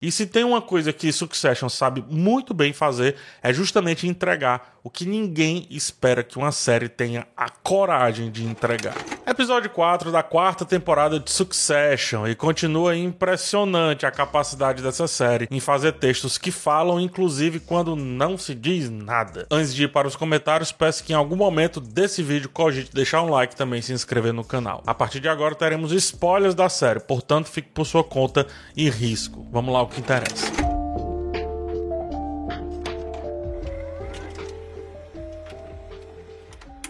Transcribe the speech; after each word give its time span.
E 0.00 0.12
se 0.12 0.26
tem 0.26 0.44
uma 0.44 0.62
coisa 0.62 0.92
que 0.92 1.10
Succession 1.10 1.68
sabe 1.68 2.04
muito 2.08 2.54
bem 2.54 2.72
fazer, 2.72 3.16
é 3.42 3.52
justamente 3.52 4.06
entregar 4.06 4.77
o 4.88 4.90
que 4.90 5.04
ninguém 5.04 5.66
espera 5.68 6.24
que 6.24 6.38
uma 6.38 6.50
série 6.50 6.88
tenha 6.88 7.26
a 7.36 7.50
coragem 7.50 8.30
de 8.30 8.42
entregar. 8.42 8.96
Episódio 9.26 9.68
4 9.68 10.10
da 10.10 10.22
quarta 10.22 10.64
temporada 10.64 11.20
de 11.20 11.30
Succession 11.30 12.26
e 12.26 12.34
continua 12.34 12.96
impressionante 12.96 14.06
a 14.06 14.10
capacidade 14.10 14.82
dessa 14.82 15.06
série 15.06 15.46
em 15.50 15.60
fazer 15.60 15.92
textos 15.92 16.38
que 16.38 16.50
falam, 16.50 16.98
inclusive 16.98 17.60
quando 17.60 17.94
não 17.94 18.38
se 18.38 18.54
diz 18.54 18.88
nada. 18.88 19.46
Antes 19.50 19.74
de 19.74 19.84
ir 19.84 19.92
para 19.92 20.08
os 20.08 20.16
comentários, 20.16 20.72
peço 20.72 21.04
que 21.04 21.12
em 21.12 21.16
algum 21.16 21.36
momento 21.36 21.82
desse 21.82 22.22
vídeo 22.22 22.48
cogite 22.48 22.90
deixar 22.94 23.20
um 23.20 23.28
like 23.28 23.52
e 23.52 23.58
também 23.58 23.82
se 23.82 23.92
inscrever 23.92 24.32
no 24.32 24.42
canal. 24.42 24.82
A 24.86 24.94
partir 24.94 25.20
de 25.20 25.28
agora 25.28 25.54
teremos 25.54 25.92
spoilers 25.92 26.54
da 26.54 26.70
série, 26.70 27.00
portanto 27.00 27.50
fique 27.50 27.68
por 27.68 27.84
sua 27.84 28.02
conta 28.02 28.46
e 28.74 28.88
risco. 28.88 29.46
Vamos 29.52 29.70
lá 29.70 29.80
ao 29.80 29.86
que 29.86 30.00
interessa. 30.00 30.67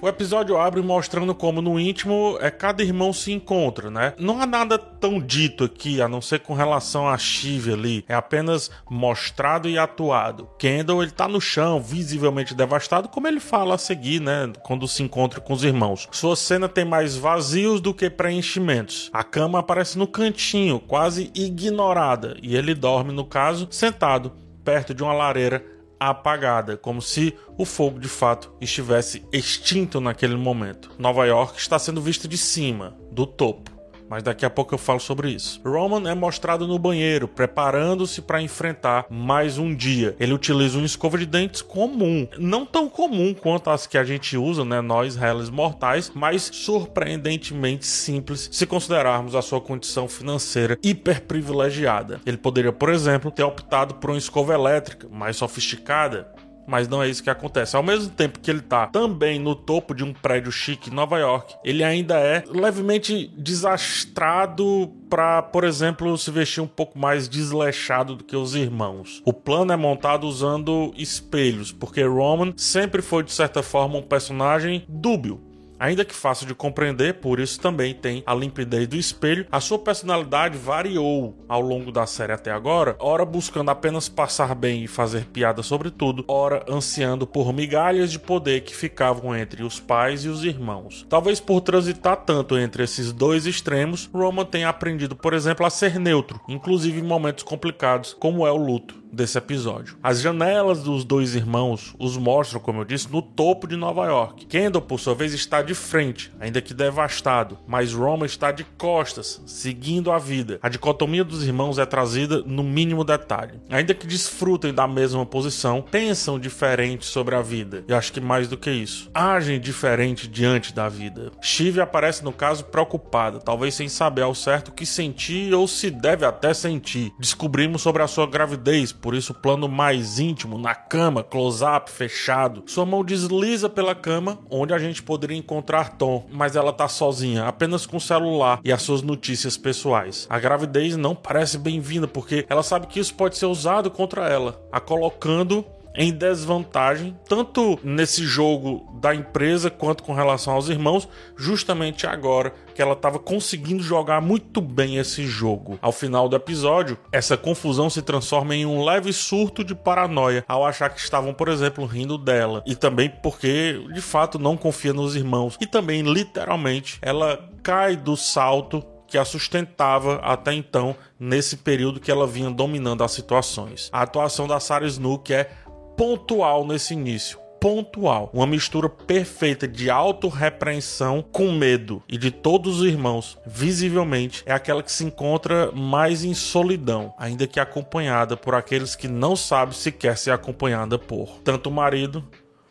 O 0.00 0.06
episódio 0.06 0.56
abre 0.56 0.80
mostrando 0.80 1.34
como 1.34 1.60
no 1.60 1.78
íntimo 1.78 2.38
é 2.40 2.52
cada 2.52 2.84
irmão 2.84 3.12
se 3.12 3.32
encontra, 3.32 3.90
né? 3.90 4.14
Não 4.16 4.40
há 4.40 4.46
nada 4.46 4.78
tão 4.78 5.20
dito 5.20 5.64
aqui, 5.64 6.00
a 6.00 6.06
não 6.06 6.20
ser 6.20 6.38
com 6.38 6.54
relação 6.54 7.08
a 7.08 7.18
Shiv 7.18 7.72
ali. 7.72 8.04
É 8.08 8.14
apenas 8.14 8.70
mostrado 8.88 9.68
e 9.68 9.76
atuado. 9.76 10.48
Kendall, 10.56 11.02
ele 11.02 11.10
tá 11.10 11.26
no 11.26 11.40
chão, 11.40 11.80
visivelmente 11.80 12.54
devastado, 12.54 13.08
como 13.08 13.26
ele 13.26 13.40
fala 13.40 13.74
a 13.74 13.78
seguir, 13.78 14.20
né? 14.20 14.52
Quando 14.62 14.86
se 14.86 15.02
encontra 15.02 15.40
com 15.40 15.52
os 15.52 15.64
irmãos. 15.64 16.06
Sua 16.12 16.36
cena 16.36 16.68
tem 16.68 16.84
mais 16.84 17.16
vazios 17.16 17.80
do 17.80 17.92
que 17.92 18.08
preenchimentos. 18.08 19.10
A 19.12 19.24
cama 19.24 19.58
aparece 19.58 19.98
no 19.98 20.06
cantinho, 20.06 20.78
quase 20.78 21.32
ignorada, 21.34 22.36
e 22.40 22.54
ele 22.54 22.72
dorme, 22.72 23.12
no 23.12 23.24
caso, 23.24 23.66
sentado 23.70 24.32
perto 24.64 24.94
de 24.94 25.02
uma 25.02 25.14
lareira 25.14 25.64
apagada, 25.98 26.76
como 26.76 27.02
se 27.02 27.34
o 27.56 27.64
fogo 27.64 27.98
de 27.98 28.08
fato 28.08 28.54
estivesse 28.60 29.24
extinto 29.32 30.00
naquele 30.00 30.36
momento. 30.36 30.90
Nova 30.98 31.26
York 31.26 31.58
está 31.58 31.78
sendo 31.78 32.00
vista 32.00 32.28
de 32.28 32.38
cima, 32.38 32.96
do 33.10 33.26
topo 33.26 33.77
mas 34.08 34.22
daqui 34.22 34.44
a 34.44 34.50
pouco 34.50 34.74
eu 34.74 34.78
falo 34.78 35.00
sobre 35.00 35.30
isso. 35.30 35.60
Roman 35.64 36.08
é 36.10 36.14
mostrado 36.14 36.66
no 36.66 36.78
banheiro, 36.78 37.28
preparando-se 37.28 38.22
para 38.22 38.42
enfrentar 38.42 39.06
mais 39.10 39.58
um 39.58 39.74
dia. 39.74 40.16
Ele 40.18 40.32
utiliza 40.32 40.78
uma 40.78 40.86
escova 40.86 41.18
de 41.18 41.26
dentes 41.26 41.62
comum, 41.62 42.26
não 42.38 42.64
tão 42.64 42.88
comum 42.88 43.34
quanto 43.34 43.70
as 43.70 43.86
que 43.86 43.98
a 43.98 44.04
gente 44.04 44.36
usa, 44.36 44.64
né, 44.64 44.80
nós 44.80 45.16
réis 45.16 45.50
mortais, 45.50 46.10
mas 46.14 46.50
surpreendentemente 46.52 47.86
simples 47.86 48.48
se 48.50 48.66
considerarmos 48.66 49.34
a 49.34 49.42
sua 49.42 49.60
condição 49.60 50.08
financeira 50.08 50.78
hiper 50.82 51.22
privilegiada. 51.22 52.20
Ele 52.24 52.36
poderia, 52.36 52.72
por 52.72 52.90
exemplo, 52.90 53.30
ter 53.30 53.42
optado 53.42 53.94
por 53.94 54.10
uma 54.10 54.18
escova 54.18 54.54
elétrica 54.54 55.08
mais 55.10 55.36
sofisticada, 55.36 56.28
mas 56.68 56.86
não 56.86 57.02
é 57.02 57.08
isso 57.08 57.22
que 57.22 57.30
acontece. 57.30 57.74
Ao 57.74 57.82
mesmo 57.82 58.10
tempo 58.10 58.38
que 58.38 58.50
ele 58.50 58.60
tá 58.60 58.86
também 58.86 59.38
no 59.38 59.54
topo 59.54 59.94
de 59.94 60.04
um 60.04 60.12
prédio 60.12 60.52
chique 60.52 60.90
em 60.90 60.94
Nova 60.94 61.18
York, 61.18 61.54
ele 61.64 61.82
ainda 61.82 62.18
é 62.18 62.44
levemente 62.46 63.32
desastrado 63.36 64.92
para, 65.08 65.40
por 65.42 65.64
exemplo, 65.64 66.16
se 66.18 66.30
vestir 66.30 66.60
um 66.60 66.66
pouco 66.66 66.98
mais 66.98 67.28
desleixado 67.28 68.14
do 68.14 68.24
que 68.24 68.36
os 68.36 68.54
irmãos. 68.54 69.22
O 69.24 69.32
plano 69.32 69.72
é 69.72 69.76
montado 69.76 70.24
usando 70.24 70.92
espelhos, 70.96 71.72
porque 71.72 72.02
Roman 72.02 72.52
sempre 72.56 73.00
foi 73.00 73.22
de 73.22 73.32
certa 73.32 73.62
forma 73.62 73.96
um 73.96 74.02
personagem 74.02 74.84
dúbio 74.88 75.47
Ainda 75.78 76.04
que 76.04 76.14
fácil 76.14 76.46
de 76.46 76.54
compreender, 76.54 77.14
por 77.14 77.38
isso 77.38 77.60
também 77.60 77.94
tem 77.94 78.22
a 78.26 78.34
limpidez 78.34 78.88
do 78.88 78.96
espelho, 78.96 79.46
a 79.50 79.60
sua 79.60 79.78
personalidade 79.78 80.58
variou 80.58 81.36
ao 81.48 81.60
longo 81.60 81.92
da 81.92 82.06
série 82.06 82.32
até 82.32 82.50
agora, 82.50 82.96
ora 82.98 83.24
buscando 83.24 83.70
apenas 83.70 84.08
passar 84.08 84.54
bem 84.54 84.84
e 84.84 84.88
fazer 84.88 85.26
piada 85.26 85.62
sobre 85.62 85.90
tudo, 85.90 86.24
ora 86.26 86.64
ansiando 86.68 87.26
por 87.26 87.52
migalhas 87.52 88.10
de 88.10 88.18
poder 88.18 88.62
que 88.62 88.74
ficavam 88.74 89.36
entre 89.36 89.62
os 89.62 89.78
pais 89.78 90.24
e 90.24 90.28
os 90.28 90.44
irmãos. 90.44 91.06
Talvez 91.08 91.38
por 91.38 91.60
transitar 91.60 92.16
tanto 92.16 92.58
entre 92.58 92.82
esses 92.82 93.12
dois 93.12 93.46
extremos, 93.46 94.10
Roman 94.12 94.44
tenha 94.44 94.68
aprendido, 94.68 95.14
por 95.14 95.32
exemplo, 95.32 95.64
a 95.64 95.70
ser 95.70 95.98
neutro, 96.00 96.40
inclusive 96.48 97.00
em 97.00 97.04
momentos 97.04 97.44
complicados, 97.44 98.14
como 98.14 98.46
é 98.46 98.50
o 98.50 98.56
luto 98.56 98.98
desse 99.12 99.38
episódio. 99.38 99.96
As 100.02 100.20
janelas 100.20 100.82
dos 100.82 101.04
dois 101.04 101.34
irmãos 101.34 101.94
os 101.98 102.16
mostram, 102.16 102.60
como 102.60 102.80
eu 102.80 102.84
disse, 102.84 103.10
no 103.10 103.22
topo 103.22 103.66
de 103.66 103.76
Nova 103.76 104.06
York. 104.06 104.46
Kendall, 104.46 104.82
por 104.82 105.00
sua 105.00 105.14
vez, 105.14 105.32
está 105.32 105.62
de 105.62 105.74
frente, 105.74 106.32
ainda 106.40 106.60
que 106.60 106.74
devastado, 106.74 107.58
mas 107.66 107.92
Roma 107.92 108.26
está 108.26 108.52
de 108.52 108.64
costas, 108.64 109.42
seguindo 109.46 110.10
a 110.10 110.18
vida. 110.18 110.58
A 110.62 110.68
dicotomia 110.68 111.24
dos 111.24 111.44
irmãos 111.44 111.78
é 111.78 111.86
trazida 111.86 112.42
no 112.46 112.62
mínimo 112.62 113.04
detalhe. 113.04 113.60
Ainda 113.70 113.94
que 113.94 114.06
desfrutem 114.06 114.72
da 114.72 114.86
mesma 114.86 115.24
posição, 115.24 115.82
pensam 115.82 116.38
diferente 116.38 117.06
sobre 117.06 117.34
a 117.34 117.42
vida. 117.42 117.84
E 117.88 117.92
acho 117.92 118.12
que 118.12 118.20
mais 118.20 118.48
do 118.48 118.56
que 118.56 118.70
isso, 118.70 119.10
agem 119.14 119.60
diferente 119.60 120.28
diante 120.28 120.72
da 120.72 120.88
vida. 120.88 121.32
Shiv 121.40 121.80
aparece 121.80 122.24
no 122.24 122.32
caso 122.32 122.64
preocupada, 122.64 123.38
talvez 123.38 123.74
sem 123.74 123.88
saber 123.88 124.22
ao 124.22 124.34
certo 124.34 124.68
o 124.68 124.72
que 124.72 124.86
sentir 124.86 125.54
ou 125.54 125.66
se 125.66 125.90
deve 125.90 126.24
até 126.24 126.52
sentir. 126.54 127.12
Descobrimos 127.18 127.82
sobre 127.82 128.02
a 128.02 128.06
sua 128.06 128.26
gravidez, 128.26 128.92
por 129.00 129.14
isso 129.14 129.34
plano 129.34 129.68
mais 129.68 130.18
íntimo, 130.18 130.58
na 130.58 130.74
cama, 130.74 131.22
close-up, 131.22 131.90
fechado. 131.90 132.64
Sua 132.66 132.86
mão 132.86 133.04
desliza 133.04 133.68
pela 133.68 133.94
cama, 133.94 134.38
onde 134.50 134.72
a 134.72 134.78
gente 134.78 135.02
poderia 135.02 135.36
encontrar 135.36 135.96
Tom, 135.96 136.26
mas 136.30 136.56
ela 136.56 136.72
tá 136.72 136.88
sozinha, 136.88 137.46
apenas 137.46 137.86
com 137.86 137.96
o 137.96 138.00
celular 138.00 138.60
e 138.64 138.72
as 138.72 138.82
suas 138.82 139.02
notícias 139.02 139.56
pessoais. 139.56 140.26
A 140.28 140.38
gravidez 140.38 140.96
não 140.96 141.14
parece 141.14 141.58
bem-vinda, 141.58 142.08
porque 142.08 142.46
ela 142.48 142.62
sabe 142.62 142.86
que 142.86 143.00
isso 143.00 143.14
pode 143.14 143.36
ser 143.36 143.46
usado 143.46 143.90
contra 143.90 144.28
ela, 144.28 144.60
a 144.72 144.80
colocando 144.80 145.64
em 145.94 146.12
desvantagem, 146.12 147.16
tanto 147.28 147.78
nesse 147.82 148.24
jogo 148.24 148.88
da 149.00 149.14
empresa 149.14 149.70
quanto 149.70 150.02
com 150.02 150.12
relação 150.12 150.54
aos 150.54 150.68
irmãos, 150.68 151.08
justamente 151.36 152.06
agora 152.06 152.52
que 152.74 152.82
ela 152.82 152.92
estava 152.92 153.18
conseguindo 153.18 153.82
jogar 153.82 154.20
muito 154.20 154.60
bem 154.60 154.96
esse 154.98 155.26
jogo. 155.26 155.78
Ao 155.82 155.90
final 155.90 156.28
do 156.28 156.36
episódio, 156.36 156.96
essa 157.10 157.36
confusão 157.36 157.90
se 157.90 158.02
transforma 158.02 158.54
em 158.54 158.64
um 158.64 158.84
leve 158.84 159.12
surto 159.12 159.64
de 159.64 159.74
paranoia 159.74 160.44
ao 160.46 160.64
achar 160.64 160.88
que 160.90 161.00
estavam, 161.00 161.34
por 161.34 161.48
exemplo, 161.48 161.84
rindo 161.84 162.16
dela, 162.16 162.62
e 162.66 162.76
também 162.76 163.10
porque 163.22 163.84
de 163.92 164.00
fato 164.00 164.38
não 164.38 164.56
confia 164.56 164.92
nos 164.92 165.16
irmãos, 165.16 165.56
e 165.60 165.66
também 165.66 166.02
literalmente 166.02 166.98
ela 167.02 167.48
cai 167.62 167.96
do 167.96 168.16
salto 168.16 168.84
que 169.08 169.16
a 169.16 169.24
sustentava 169.24 170.16
até 170.16 170.52
então, 170.52 170.94
nesse 171.18 171.56
período 171.56 171.98
que 171.98 172.10
ela 172.10 172.26
vinha 172.26 172.50
dominando 172.50 173.02
as 173.02 173.10
situações. 173.12 173.88
A 173.90 174.02
atuação 174.02 174.46
da 174.46 174.60
Sarah 174.60 174.86
Snook 174.86 175.32
é 175.32 175.50
pontual 175.98 176.64
nesse 176.64 176.94
início 176.94 177.40
pontual, 177.60 178.30
uma 178.32 178.46
mistura 178.46 178.88
perfeita 178.88 179.66
de 179.66 179.90
autorrepreensão 179.90 181.24
com 181.32 181.50
medo 181.50 182.00
e 182.08 182.16
de 182.16 182.30
todos 182.30 182.78
os 182.78 182.86
irmãos, 182.86 183.36
visivelmente, 183.44 184.44
é 184.46 184.52
aquela 184.52 184.80
que 184.80 184.92
se 184.92 185.04
encontra 185.04 185.72
mais 185.72 186.22
em 186.22 186.34
solidão, 186.34 187.12
ainda 187.18 187.48
que 187.48 187.58
acompanhada 187.58 188.36
por 188.36 188.54
aqueles 188.54 188.94
que 188.94 189.08
não 189.08 189.34
sabem 189.34 189.74
se 189.74 189.90
quer 189.90 190.16
ser 190.16 190.30
acompanhada 190.30 191.00
por 191.00 191.40
tanto 191.42 191.68
o 191.68 191.72
marido 191.72 192.24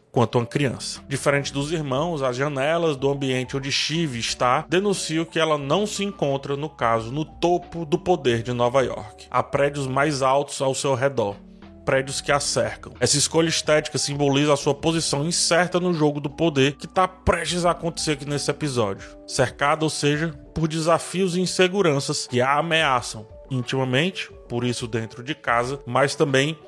quanto 0.09 0.37
uma 0.37 0.47
criança. 0.47 1.03
Diferente 1.05 1.51
dos 1.51 1.73
irmãos, 1.73 2.23
as 2.23 2.37
janelas 2.37 2.95
do 2.95 3.11
ambiente 3.11 3.57
onde 3.57 3.69
Shiv 3.69 4.17
está 4.17 4.65
denunciam 4.69 5.25
que 5.25 5.37
ela 5.37 5.57
não 5.57 5.85
se 5.85 6.01
encontra, 6.01 6.55
no 6.55 6.69
caso, 6.69 7.11
no 7.11 7.25
topo 7.25 7.83
do 7.83 7.99
poder 7.99 8.41
de 8.41 8.53
Nova 8.53 8.81
York. 8.83 9.27
Há 9.29 9.43
prédios 9.43 9.85
mais 9.85 10.21
altos 10.21 10.61
ao 10.61 10.73
seu 10.73 10.95
redor 10.95 11.35
prédios 11.87 12.19
que 12.19 12.33
a 12.33 12.39
cercam. 12.41 12.91
Essa 12.99 13.17
escolha 13.17 13.47
estética 13.47 13.97
simboliza 13.97 14.51
a 14.51 14.57
sua 14.57 14.75
posição 14.75 15.25
incerta 15.25 15.79
no 15.79 15.93
jogo 15.93 16.19
do 16.19 16.29
poder 16.29 16.73
que 16.73 16.85
está 16.85 17.07
prestes 17.07 17.65
a 17.65 17.71
acontecer 17.71 18.11
aqui 18.11 18.25
nesse 18.25 18.51
episódio. 18.51 19.07
Cercada, 19.25 19.85
ou 19.85 19.89
seja, 19.89 20.33
por 20.53 20.67
desafios 20.67 21.37
e 21.37 21.39
inseguranças 21.39 22.27
que 22.27 22.41
a 22.41 22.57
ameaçam 22.57 23.25
intimamente, 23.49 24.29
por 24.49 24.65
isso 24.65 24.85
dentro 24.85 25.23
de 25.23 25.33
casa, 25.33 25.79
mas 25.85 26.13
também 26.13 26.59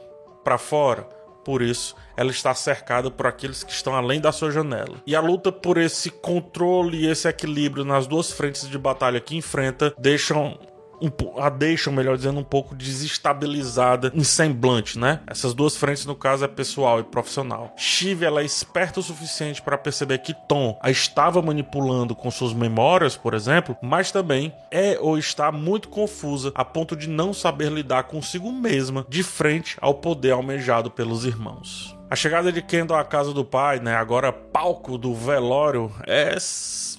para 0.41 0.57
fora. 0.57 1.03
Por 1.43 1.61
isso, 1.61 1.97
ela 2.15 2.31
está 2.31 2.53
cercada 2.53 3.11
por 3.11 3.27
aqueles 3.27 3.61
que 3.61 3.73
estão 3.73 3.95
além 3.95 4.21
da 4.21 4.31
sua 4.31 4.51
janela. 4.51 5.01
E 5.05 5.17
a 5.17 5.19
luta 5.19 5.51
por 5.51 5.77
esse 5.77 6.09
controle 6.09 6.99
e 6.99 7.07
esse 7.07 7.27
equilíbrio 7.27 7.83
nas 7.83 8.07
duas 8.07 8.31
frentes 8.31 8.69
de 8.69 8.77
batalha 8.77 9.19
que 9.19 9.35
enfrenta 9.35 9.93
deixam 9.97 10.57
um, 11.01 11.41
a 11.41 11.49
deixam, 11.49 11.93
melhor 11.93 12.17
dizendo, 12.17 12.39
um 12.39 12.43
pouco 12.43 12.75
desestabilizada 12.75 14.11
em 14.13 14.23
semblante, 14.23 14.97
né? 14.97 15.21
Essas 15.27 15.53
duas 15.53 15.75
frentes, 15.75 16.05
no 16.05 16.15
caso, 16.15 16.45
é 16.45 16.47
pessoal 16.47 16.99
e 16.99 17.03
profissional. 17.03 17.73
Shiv, 17.77 18.23
ela 18.23 18.41
é 18.41 18.45
esperta 18.45 18.99
o 18.99 19.03
suficiente 19.03 19.61
para 19.61 19.77
perceber 19.77 20.19
que 20.19 20.33
Tom 20.47 20.77
a 20.81 20.89
estava 20.89 21.41
manipulando 21.41 22.15
com 22.15 22.31
suas 22.31 22.53
memórias, 22.53 23.15
por 23.15 23.33
exemplo, 23.33 23.77
mas 23.81 24.11
também 24.11 24.53
é 24.71 24.97
ou 24.99 25.17
está 25.17 25.51
muito 25.51 25.89
confusa 25.89 26.51
a 26.55 26.65
ponto 26.65 26.95
de 26.95 27.07
não 27.07 27.33
saber 27.33 27.71
lidar 27.71 28.03
consigo 28.03 28.51
mesma 28.51 29.05
de 29.09 29.23
frente 29.23 29.77
ao 29.81 29.93
poder 29.93 30.31
almejado 30.31 30.91
pelos 30.91 31.25
irmãos. 31.25 31.98
A 32.09 32.15
chegada 32.15 32.51
de 32.51 32.59
Kendall 32.59 32.97
à 32.97 33.03
casa 33.03 33.31
do 33.31 33.45
pai, 33.45 33.79
né, 33.79 33.95
agora 33.95 34.33
palco 34.33 34.97
do 34.97 35.13
velório, 35.13 35.91
é 36.07 36.35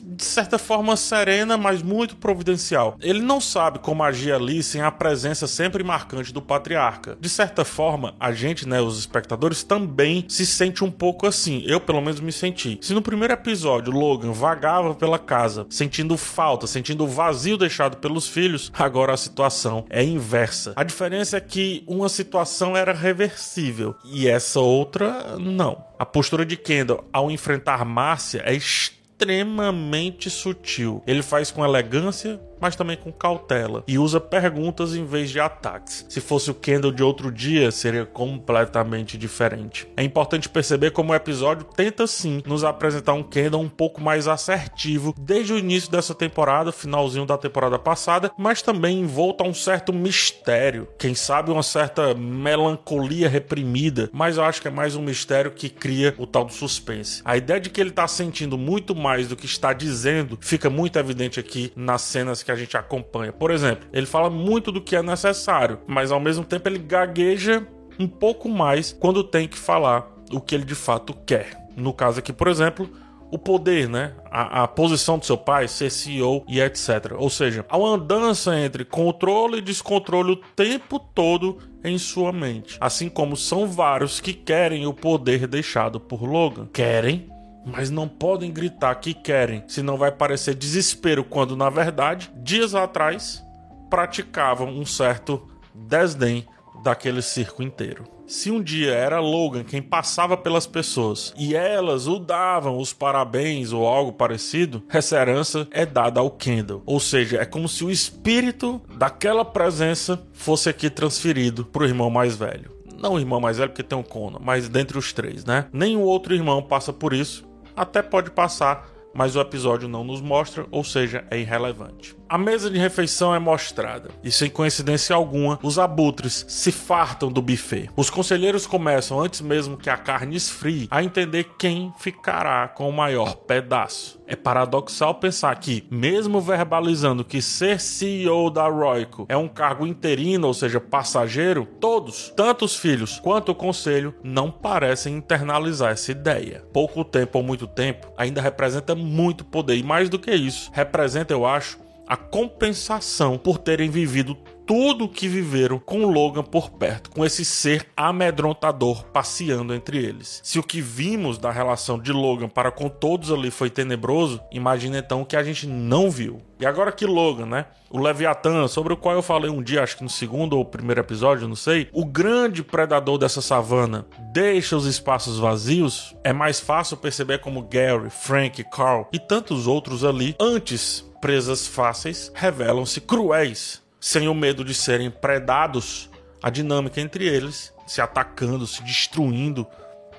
de 0.03 0.25
certa 0.25 0.57
forma 0.57 0.97
serena, 0.97 1.57
mas 1.59 1.83
muito 1.83 2.17
providencial. 2.17 2.97
Ele 3.03 3.21
não 3.21 3.41
sabe 3.41 3.81
como 3.81 4.05
agir 4.05 4.33
ali 4.33 4.63
sem 4.63 4.81
a 4.81 4.91
presença 4.91 5.49
sempre 5.49 5.83
marcante 5.83 6.33
do 6.33 6.41
patriarca. 6.41 7.19
De 7.21 7.29
certa 7.29 7.65
forma, 7.65 8.15
a 8.21 8.33
gente, 8.33 8.67
né, 8.69 8.81
os 8.81 8.99
espectadores 8.99 9.65
também 9.65 10.25
se 10.29 10.47
sente 10.47 10.85
um 10.85 10.91
pouco 10.91 11.27
assim. 11.27 11.63
Eu, 11.67 11.81
pelo 11.81 12.01
menos, 12.01 12.21
me 12.21 12.33
senti. 12.33 12.79
Se 12.81 12.95
no 12.95 13.03
primeiro 13.03 13.35
episódio 13.35 13.93
Logan 13.93 14.33
vagava 14.33 14.95
pela 14.95 15.19
casa, 15.19 15.67
sentindo 15.69 16.17
falta, 16.17 16.67
sentindo 16.67 17.05
o 17.05 17.09
vazio 17.09 17.59
deixado 17.59 17.97
pelos 17.97 18.29
filhos, 18.29 18.73
agora 18.79 19.13
a 19.13 19.19
situação 19.19 19.85
é 19.91 20.05
inversa. 20.05 20.73
A 20.77 20.85
diferença 20.85 21.37
é 21.37 21.41
que 21.41 21.83
uma 21.87 22.09
situação 22.09 22.77
era 22.77 22.93
reversível 22.93 23.97
e 24.05 24.29
essa 24.29 24.61
outra 24.61 25.00
não. 25.39 25.85
A 25.99 26.07
postura 26.07 26.45
de 26.45 26.57
Kendall 26.57 27.05
ao 27.13 27.31
enfrentar 27.31 27.85
Márcia 27.85 28.43
é 28.45 28.55
extremamente 28.55 30.31
sutil. 30.31 31.03
Ele 31.07 31.23
faz 31.23 31.51
com 31.51 31.65
elegância, 31.65 32.41
mas 32.61 32.77
também 32.77 32.97
com 32.97 33.13
cautela 33.13 33.83
e 33.87 33.99
usa 33.99 34.21
perguntas 34.21 34.95
em 34.95 35.05
vez 35.05 35.31
de 35.31 35.41
ataques. 35.41 36.07
Se 36.09 36.21
fosse 36.21 36.51
o 36.51 36.55
Kendall 36.55 36.93
de 36.93 37.03
outro 37.03 37.33
dia, 37.33 37.71
seria 37.71 38.05
completamente 38.05 39.17
diferente. 39.17 39.87
É 39.97 40.03
importante 40.03 40.49
perceber 40.49 40.91
como 40.91 41.13
o 41.13 41.15
episódio 41.15 41.65
tenta 41.65 42.07
sim 42.07 42.43
nos 42.47 42.65
apresentar 42.65 43.15
um 43.15 43.23
Kendall 43.23 43.63
um 43.63 43.69
pouco 43.69 44.01
mais 44.01 44.29
assertivo 44.29 45.15
desde 45.19 45.53
o 45.53 45.59
início 45.59 45.91
dessa 45.91 46.15
temporada, 46.15 46.73
finalzinho 46.73 47.27
da 47.27 47.39
temporada 47.39 47.79
passada, 47.79 48.31
mas 48.37 48.63
também 48.63 49.01
envolto 49.01 49.43
a 49.43 49.47
um 49.47 49.55
certo 49.55 49.93
mistério, 49.93 50.89
quem 50.99 51.15
sabe 51.15 51.51
uma 51.51 51.63
certa 51.63 52.15
melancolia 52.15 53.29
reprimida, 53.29 54.11
mas 54.13 54.37
eu 54.37 54.45
acho 54.45 54.61
que 54.61 54.69
é 54.69 54.71
mais 54.71 54.97
um 54.97 55.03
mistério 55.03 55.51
que 55.51 55.69
cria 55.69 56.15
o 56.19 56.27
tal 56.27 56.45
do 56.45 56.53
suspense. 56.53 57.23
A 57.25 57.37
ideia 57.37 57.61
de 57.61 57.71
que 57.71 57.81
ele 57.81 57.91
está 57.91 58.07
sentindo 58.07 58.59
muito 58.59 58.95
mais 58.95 59.29
do 59.29 59.37
que 59.37 59.47
está 59.47 59.73
dizendo 59.73 60.39
fica 60.41 60.69
muito 60.69 60.99
evidente 60.99 61.39
aqui 61.39 61.73
nas 61.77 62.03
cenas 62.03 62.43
que 62.43 62.50
que 62.51 62.55
a 62.55 62.57
gente 62.57 62.77
acompanha. 62.77 63.33
Por 63.33 63.51
exemplo, 63.51 63.89
ele 63.93 64.07
fala 64.07 64.29
muito 64.29 64.73
do 64.73 64.81
que 64.81 64.97
é 64.97 65.03
necessário, 65.03 65.79
mas 65.87 66.11
ao 66.11 66.21
mesmo 66.21 66.45
tempo 66.45 66.69
ele 66.69 66.79
gagueja 66.79 67.67
um 67.99 68.09
pouco 68.09 68.49
mais 68.49 68.93
quando 68.93 69.23
tem 69.23 69.47
que 69.47 69.59
falar 69.59 70.11
o 70.33 70.41
que 70.41 70.55
ele 70.55 70.65
de 70.65 70.75
fato 70.75 71.15
quer. 71.27 71.57
No 71.77 71.93
caso 71.93 72.19
aqui, 72.19 72.33
por 72.33 72.49
exemplo, 72.49 72.91
o 73.31 73.39
poder, 73.39 73.89
né? 73.89 74.15
A, 74.31 74.65
a, 74.65 74.69
posição 74.69 75.19
do 75.19 75.25
seu 75.25 75.37
pai, 75.37 75.69
ser 75.69 75.91
CEO 75.91 76.45
e 76.49 76.61
etc. 76.61 77.13
Ou 77.17 77.31
seja, 77.31 77.65
há 77.69 77.79
uma 77.79 77.95
andança 77.95 78.59
entre 78.59 78.85
controle 78.85 79.59
e 79.59 79.63
descontrole 79.63 80.33
o 80.33 80.37
tempo 80.37 80.99
todo 80.99 81.59
em 81.85 81.97
sua 81.99 82.33
mente. 82.33 82.77
Assim 82.81 83.09
como 83.09 83.37
são 83.37 83.67
vários 83.67 84.21
que 84.21 84.33
querem 84.33 84.87
o 84.87 84.93
poder 84.93 85.47
deixado 85.47 86.01
por 86.01 86.25
Logan. 86.25 86.67
Querem, 86.73 87.29
mas 87.65 87.91
não 87.91 88.09
podem 88.09 88.51
gritar 88.51 88.95
que 88.97 89.15
querem, 89.15 89.65
senão 89.69 89.97
vai 89.97 90.11
parecer 90.11 90.55
desespero, 90.55 91.25
quando 91.25 91.57
na 91.57 91.71
verdade, 91.71 92.31
dias 92.37 92.75
atrás, 92.75 93.45
praticavam 93.89 94.69
um 94.69 94.87
certo 94.87 95.47
desdém 95.75 96.47
daquele 96.83 97.23
circo 97.23 97.63
inteiro. 97.63 98.05
Se 98.27 98.49
um 98.49 98.63
dia 98.63 98.93
era 98.93 99.19
Logan 99.19 99.65
quem 99.65 99.83
passava 99.83 100.37
pelas 100.37 100.65
pessoas 100.65 101.35
e 101.37 101.57
elas 101.57 102.07
o 102.07 102.17
davam 102.17 102.79
os 102.79 102.93
parabéns 102.93 103.73
ou 103.73 103.85
algo 103.89 104.13
parecido, 104.13 104.85
essa 104.89 105.17
herança 105.17 105.67
é 105.73 105.85
dada 105.85 106.21
ao 106.21 106.31
Kendall. 106.31 106.81
Ou 106.87 107.01
seja, 107.01 107.39
é 107.39 107.45
como 107.45 107.69
se 107.69 107.85
o 107.85 107.91
espírito 107.91 108.81
daquela 108.97 109.45
presença 109.45 110.23
fosse 110.33 110.69
aqui 110.69 110.89
transferido 110.89 111.65
para 111.65 111.83
o 111.83 111.87
irmão 111.87 112.09
mais 112.09 112.37
velho. 112.37 112.71
Não 112.97 113.15
o 113.15 113.19
irmão 113.19 113.41
mais 113.41 113.59
velho 113.59 113.71
porque 113.71 113.83
tem 113.83 113.99
um 113.99 114.03
Conan, 114.03 114.39
mas 114.41 114.69
dentre 114.69 114.97
os 114.97 115.13
três, 115.13 115.45
né? 115.45 115.67
Nenhum 115.73 116.03
outro 116.03 116.33
irmão 116.33 116.63
passa 116.63 116.93
por 116.93 117.13
isso 117.13 117.50
até 117.77 118.03
pode 118.03 118.31
passar, 118.31 118.89
mas 119.15 119.37
o 119.37 119.41
episódio 119.41 119.89
não 119.89 120.05
nos 120.05 120.21
mostra, 120.21 120.67
ou 120.71 120.85
seja, 120.85 121.25
é 121.31 121.39
irrelevante. 121.39 122.20
A 122.31 122.39
mesa 122.39 122.71
de 122.71 122.79
refeição 122.79 123.35
é 123.35 123.41
mostrada, 123.41 124.09
e 124.23 124.31
sem 124.31 124.49
coincidência 124.49 125.17
alguma, 125.17 125.59
os 125.65 125.81
abutres 125.81 126.45
se 126.47 126.71
fartam 126.71 127.29
do 127.29 127.43
buffet. 127.43 127.91
Os 127.97 128.09
conselheiros 128.09 128.69
começam, 128.69 129.19
antes 129.19 129.41
mesmo 129.41 129.77
que 129.77 129.91
a 129.91 129.97
carne 129.97 130.37
esfrie, 130.37 130.87
a 130.93 131.03
entender 131.03 131.51
quem 131.59 131.93
ficará 131.99 132.69
com 132.69 132.89
o 132.89 132.93
maior 132.93 133.35
pedaço. 133.35 134.21
É 134.29 134.37
paradoxal 134.37 135.17
pensar 135.17 135.59
que, 135.59 135.85
mesmo 135.91 136.41
verbalizando 136.41 137.25
que 137.25 137.43
ser 137.43 137.81
CEO 137.81 138.49
da 138.49 138.69
Royco 138.69 139.27
é 139.29 139.37
um 139.37 139.49
cargo 139.49 139.85
interino, 139.85 140.47
ou 140.47 140.55
seja, 140.55 140.79
passageiro, 140.79 141.67
todos, 141.81 142.33
tanto 142.37 142.65
os 142.65 142.77
filhos 142.77 143.19
quanto 143.19 143.51
o 143.51 143.57
conselho, 143.57 144.15
não 144.23 144.53
parecem 144.53 145.17
internalizar 145.17 145.91
essa 145.91 146.13
ideia. 146.13 146.65
Pouco 146.73 147.05
tempo 147.05 147.39
ou 147.39 147.45
muito 147.45 147.67
tempo 147.67 148.07
ainda 148.17 148.41
representa 148.41 148.95
muito 148.95 149.45
poder, 149.45 149.75
e 149.75 149.83
mais 149.83 150.09
do 150.09 150.17
que 150.17 150.31
isso, 150.31 150.71
representa, 150.73 151.35
eu 151.35 151.45
acho, 151.45 151.90
a 152.11 152.17
compensação 152.17 153.39
por 153.39 153.57
terem 153.57 153.89
vivido 153.89 154.37
tudo 154.71 155.09
que 155.09 155.27
viveram 155.27 155.81
com 155.81 156.07
Logan 156.07 156.45
por 156.45 156.71
perto, 156.71 157.11
com 157.11 157.27
esse 157.27 157.45
ser 157.45 157.89
amedrontador 157.97 159.03
passeando 159.07 159.75
entre 159.75 159.99
eles. 159.99 160.41
Se 160.45 160.61
o 160.61 160.63
que 160.63 160.81
vimos 160.81 161.39
da 161.39 161.51
relação 161.51 161.99
de 161.99 162.13
Logan 162.13 162.49
para 162.49 162.71
com 162.71 162.89
todos 162.89 163.33
ali 163.33 163.51
foi 163.51 163.69
tenebroso, 163.69 164.41
imagine 164.53 164.99
então 164.99 165.23
o 165.23 165.27
que 165.27 165.35
a 165.35 165.43
gente 165.43 165.67
não 165.67 166.09
viu. 166.09 166.41
E 166.61 166.65
agora 166.65 166.93
que 166.93 167.05
Logan, 167.05 167.47
né? 167.47 167.67
O 167.91 167.99
Leviatã, 167.99 168.69
sobre 168.69 168.93
o 168.93 168.97
qual 168.97 169.17
eu 169.17 169.23
falei 169.23 169.51
um 169.51 169.61
dia, 169.61 169.83
acho 169.83 169.97
que 169.97 170.05
no 170.05 170.09
segundo 170.09 170.57
ou 170.57 170.65
primeiro 170.65 171.01
episódio, 171.01 171.49
não 171.49 171.57
sei, 171.57 171.89
o 171.93 172.05
grande 172.05 172.63
predador 172.63 173.19
dessa 173.19 173.43
savana 173.43 174.07
deixa 174.33 174.77
os 174.77 174.87
espaços 174.87 175.41
vazios, 175.41 176.15
é 176.23 176.33
mais 176.33 176.61
fácil 176.61 176.97
perceber 176.97 177.41
como 177.41 177.63
Gary, 177.69 178.09
Frank, 178.09 178.63
Carl 178.71 179.09
e 179.13 179.19
tantos 179.19 179.67
outros 179.67 180.05
ali 180.05 180.37
antes 180.39 181.11
presas 181.21 181.67
fáceis 181.67 182.33
revelam-se 182.35 183.01
cruéis, 183.01 183.80
sem 184.01 184.27
o 184.29 184.35
medo 184.35 184.65
de 184.65 184.75
serem 184.75 185.11
predados. 185.11 186.11
A 186.43 186.49
dinâmica 186.49 187.01
entre 187.01 187.27
eles, 187.27 187.73
se 187.87 188.01
atacando, 188.01 188.67
se 188.67 188.83
destruindo, 188.83 189.67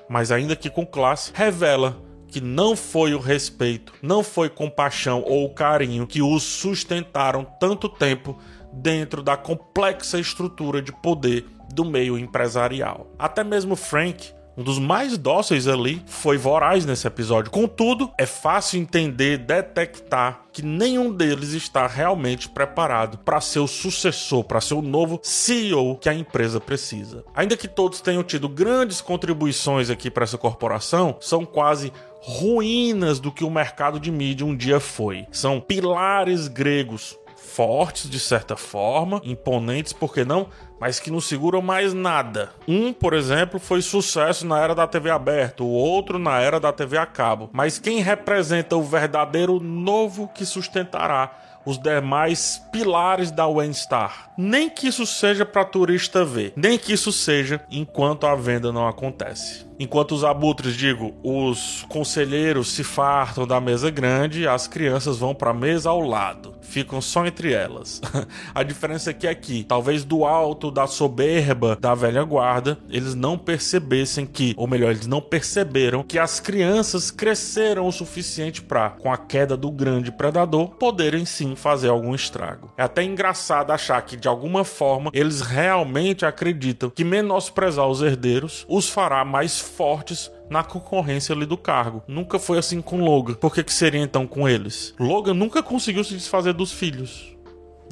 mas 0.08 0.30
ainda 0.30 0.54
que 0.54 0.70
com 0.70 0.86
classe, 0.86 1.32
revela 1.34 2.00
que 2.28 2.40
não 2.40 2.74
foi 2.74 3.12
o 3.12 3.18
respeito, 3.18 3.92
não 4.00 4.22
foi 4.22 4.48
compaixão 4.48 5.22
ou 5.26 5.52
carinho 5.52 6.06
que 6.06 6.22
os 6.22 6.42
sustentaram 6.42 7.44
tanto 7.60 7.88
tempo 7.88 8.38
dentro 8.72 9.22
da 9.22 9.36
complexa 9.36 10.18
estrutura 10.18 10.80
de 10.80 10.92
poder 10.92 11.44
do 11.74 11.84
meio 11.84 12.16
empresarial. 12.16 13.12
Até 13.18 13.44
mesmo 13.44 13.76
Frank 13.76 14.32
um 14.56 14.62
dos 14.62 14.78
mais 14.78 15.16
dóceis 15.16 15.66
ali, 15.66 16.02
foi 16.06 16.36
voraz 16.36 16.84
nesse 16.84 17.06
episódio. 17.06 17.50
Contudo, 17.50 18.10
é 18.18 18.26
fácil 18.26 18.80
entender, 18.80 19.38
detectar 19.38 20.42
que 20.52 20.62
nenhum 20.62 21.10
deles 21.10 21.52
está 21.52 21.86
realmente 21.86 22.48
preparado 22.48 23.18
para 23.18 23.40
ser 23.40 23.60
o 23.60 23.66
sucessor, 23.66 24.44
para 24.44 24.60
ser 24.60 24.74
o 24.74 24.82
novo 24.82 25.18
CEO 25.22 25.96
que 25.96 26.08
a 26.08 26.14
empresa 26.14 26.60
precisa. 26.60 27.24
Ainda 27.34 27.56
que 27.56 27.66
todos 27.66 28.00
tenham 28.00 28.22
tido 28.22 28.48
grandes 28.48 29.00
contribuições 29.00 29.88
aqui 29.88 30.10
para 30.10 30.24
essa 30.24 30.36
corporação, 30.36 31.16
são 31.20 31.44
quase 31.44 31.92
ruínas 32.20 33.18
do 33.18 33.32
que 33.32 33.44
o 33.44 33.50
mercado 33.50 33.98
de 33.98 34.10
mídia 34.10 34.46
um 34.46 34.56
dia 34.56 34.78
foi. 34.78 35.26
São 35.32 35.60
pilares 35.60 36.46
gregos 36.46 37.18
fortes 37.52 38.08
de 38.08 38.18
certa 38.18 38.56
forma, 38.56 39.20
imponentes, 39.24 39.92
por 39.92 40.12
que 40.12 40.24
não? 40.24 40.48
Mas 40.80 40.98
que 40.98 41.10
não 41.10 41.20
seguram 41.20 41.62
mais 41.62 41.94
nada. 41.94 42.50
Um, 42.66 42.92
por 42.92 43.14
exemplo, 43.14 43.60
foi 43.60 43.82
sucesso 43.82 44.46
na 44.46 44.58
era 44.58 44.74
da 44.74 44.86
TV 44.86 45.10
aberta, 45.10 45.62
o 45.62 45.68
outro 45.68 46.18
na 46.18 46.40
era 46.40 46.58
da 46.58 46.72
TV 46.72 46.96
a 46.98 47.06
cabo. 47.06 47.50
Mas 47.52 47.78
quem 47.78 48.00
representa 48.00 48.76
o 48.76 48.82
verdadeiro 48.82 49.60
novo 49.60 50.28
que 50.34 50.44
sustentará 50.44 51.30
os 51.64 51.78
demais 51.78 52.60
pilares 52.72 53.30
da 53.30 53.44
Star. 53.72 54.32
Nem 54.36 54.68
que 54.68 54.88
isso 54.88 55.06
seja 55.06 55.44
para 55.44 55.64
turista 55.64 56.24
ver, 56.24 56.52
nem 56.56 56.78
que 56.78 56.92
isso 56.92 57.12
seja 57.12 57.60
enquanto 57.70 58.26
a 58.26 58.34
venda 58.34 58.72
não 58.72 58.88
acontece. 58.88 59.66
Enquanto 59.82 60.12
os 60.12 60.22
abutres, 60.22 60.76
digo, 60.76 61.12
os 61.24 61.84
conselheiros 61.88 62.70
se 62.70 62.84
fartam 62.84 63.44
da 63.44 63.60
mesa 63.60 63.90
grande, 63.90 64.46
as 64.46 64.68
crianças 64.68 65.18
vão 65.18 65.34
para 65.34 65.50
a 65.50 65.54
mesa 65.54 65.90
ao 65.90 66.00
lado, 66.00 66.54
ficam 66.60 67.00
só 67.00 67.26
entre 67.26 67.52
elas. 67.52 68.00
a 68.54 68.62
diferença 68.62 69.10
é 69.10 69.12
que 69.12 69.26
aqui, 69.26 69.64
talvez 69.64 70.04
do 70.04 70.24
alto 70.24 70.70
da 70.70 70.86
soberba 70.86 71.76
da 71.80 71.96
velha 71.96 72.22
guarda, 72.22 72.78
eles 72.88 73.16
não 73.16 73.36
percebessem 73.36 74.24
que, 74.24 74.54
ou 74.56 74.68
melhor, 74.68 74.92
eles 74.92 75.08
não 75.08 75.20
perceberam 75.20 76.04
que 76.04 76.16
as 76.16 76.38
crianças 76.38 77.10
cresceram 77.10 77.88
o 77.88 77.92
suficiente 77.92 78.62
para, 78.62 78.90
com 78.90 79.12
a 79.12 79.16
queda 79.16 79.56
do 79.56 79.68
grande 79.68 80.12
predador, 80.12 80.76
poderem 80.76 81.24
sim 81.24 81.56
fazer 81.56 81.88
algum 81.88 82.14
estrago. 82.14 82.72
É 82.78 82.84
até 82.84 83.02
engraçado 83.02 83.72
achar 83.72 84.00
que 84.02 84.16
de 84.16 84.28
alguma 84.28 84.62
forma 84.62 85.10
eles 85.12 85.40
realmente 85.40 86.24
acreditam 86.24 86.88
que 86.88 87.02
menosprezar 87.02 87.88
os 87.88 88.00
herdeiros 88.00 88.64
os 88.68 88.88
fará 88.88 89.24
mais 89.24 89.71
fortes 89.76 90.30
na 90.50 90.62
concorrência 90.62 91.34
ali 91.34 91.46
do 91.46 91.56
cargo. 91.56 92.02
Nunca 92.06 92.38
foi 92.38 92.58
assim 92.58 92.80
com 92.80 93.04
Logan. 93.04 93.34
Por 93.34 93.54
que, 93.54 93.64
que 93.64 93.72
seria 93.72 94.00
então 94.00 94.26
com 94.26 94.48
eles? 94.48 94.94
Logan 94.98 95.34
nunca 95.34 95.62
conseguiu 95.62 96.04
se 96.04 96.14
desfazer 96.14 96.52
dos 96.52 96.72
filhos. 96.72 97.34